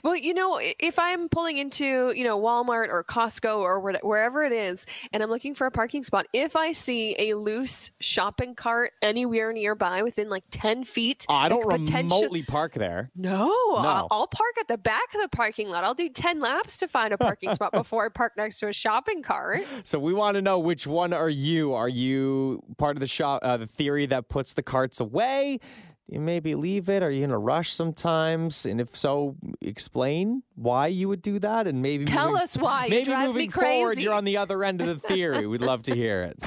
Well, 0.03 0.17
you 0.17 0.35
know, 0.35 0.61
if 0.61 0.99
I'm 0.99 1.29
pulling 1.29 1.59
into, 1.59 2.13
you 2.15 2.25
know, 2.25 2.41
Walmart 2.41 2.89
or 2.89 3.05
Costco 3.05 3.59
or 3.59 3.81
wherever 4.03 4.43
it 4.43 4.53
is, 4.53 4.87
and 5.13 5.23
I'm 5.23 5.31
looking 5.31 5.55
for 5.55 5.67
a 5.67 5.71
parking 5.71 6.03
spot, 6.03 6.27
if 6.33 6.57
I 6.57 6.73
see 6.73 7.15
a 7.19 7.35
loose 7.35 7.91
shopping 8.01 8.55
cart 8.55 8.93
anywhere 9.01 9.53
nearby 9.53 10.03
within 10.03 10.29
like 10.29 10.45
10 10.51 10.85
feet, 10.85 11.27
oh, 11.29 11.35
I 11.35 11.49
don't 11.49 11.69
could 11.69 11.83
potenti- 11.83 12.11
remotely 12.11 12.43
park 12.43 12.75
there. 12.75 13.11
No, 13.15 13.51
I'll, 13.77 14.09
I'll 14.11 14.27
park 14.27 14.55
at 14.61 14.69
the 14.69 14.79
back 14.79 15.15
of 15.15 15.21
the 15.21 15.29
parking 15.29 15.69
lot. 15.69 15.85
I'll 15.85 15.95
do 15.95 16.09
10 16.09 16.41
laps 16.41 16.79
to 16.79 16.89
find 16.89 17.13
a 17.13 17.19
parking 17.19 17.55
spot 17.55 17.73
before 17.73 18.07
I 18.07 18.09
park 18.09 18.33
next 18.37 18.59
to 18.61 18.69
a 18.69 18.73
shopping 18.73 19.23
cart. 19.23 19.63
So 19.85 19.99
we 19.99 20.13
want 20.13 20.35
to 20.35 20.43
know 20.43 20.59
which 20.59 20.87
one 20.87 21.13
are 21.23 21.31
you? 21.31 21.73
Are 21.75 21.89
you 21.89 22.63
part 22.79 22.97
of 22.97 23.01
the 23.01 23.07
shop, 23.07 23.41
uh, 23.45 23.57
the 23.57 23.67
theory 23.67 24.07
that 24.07 24.29
puts 24.29 24.53
the 24.55 24.63
carts 24.63 25.01
away? 25.01 25.61
You 26.09 26.21
maybe 26.21 26.55
leave 26.55 26.91
it. 26.91 27.03
Are 27.03 27.11
you 27.11 27.25
in 27.25 27.31
a 27.31 27.39
rush 27.39 27.71
sometimes? 27.73 28.67
And 28.67 28.81
if 28.81 28.95
so, 28.97 29.37
explain 29.61 30.43
why 30.57 30.89
you 30.89 31.09
would 31.09 31.23
do 31.23 31.39
that. 31.39 31.67
And 31.67 31.81
maybe 31.81 32.05
Tell 32.05 32.27
moving- 32.33 32.43
us 32.43 32.57
why. 32.59 32.87
It 32.87 32.91
Maybe 32.91 33.17
me 33.17 33.27
moving 33.27 33.51
forward, 33.51 33.99
you're 33.99 34.13
on 34.13 34.25
the 34.25 34.37
other 34.37 34.63
end 34.65 34.81
of 34.83 34.89
the 34.89 34.99
theory. 34.99 35.47
We'd 35.47 35.63
love 35.63 35.85
to 35.85 35.95
hear 35.95 36.23
it. 36.25 36.39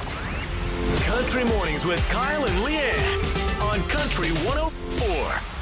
Country 1.04 1.46
Mornings 1.46 1.86
with 1.86 2.08
Kyle 2.10 2.46
and 2.46 2.56
Leanne 2.66 3.62
on 3.72 3.80
Country 3.90 4.30
104. 4.46 5.55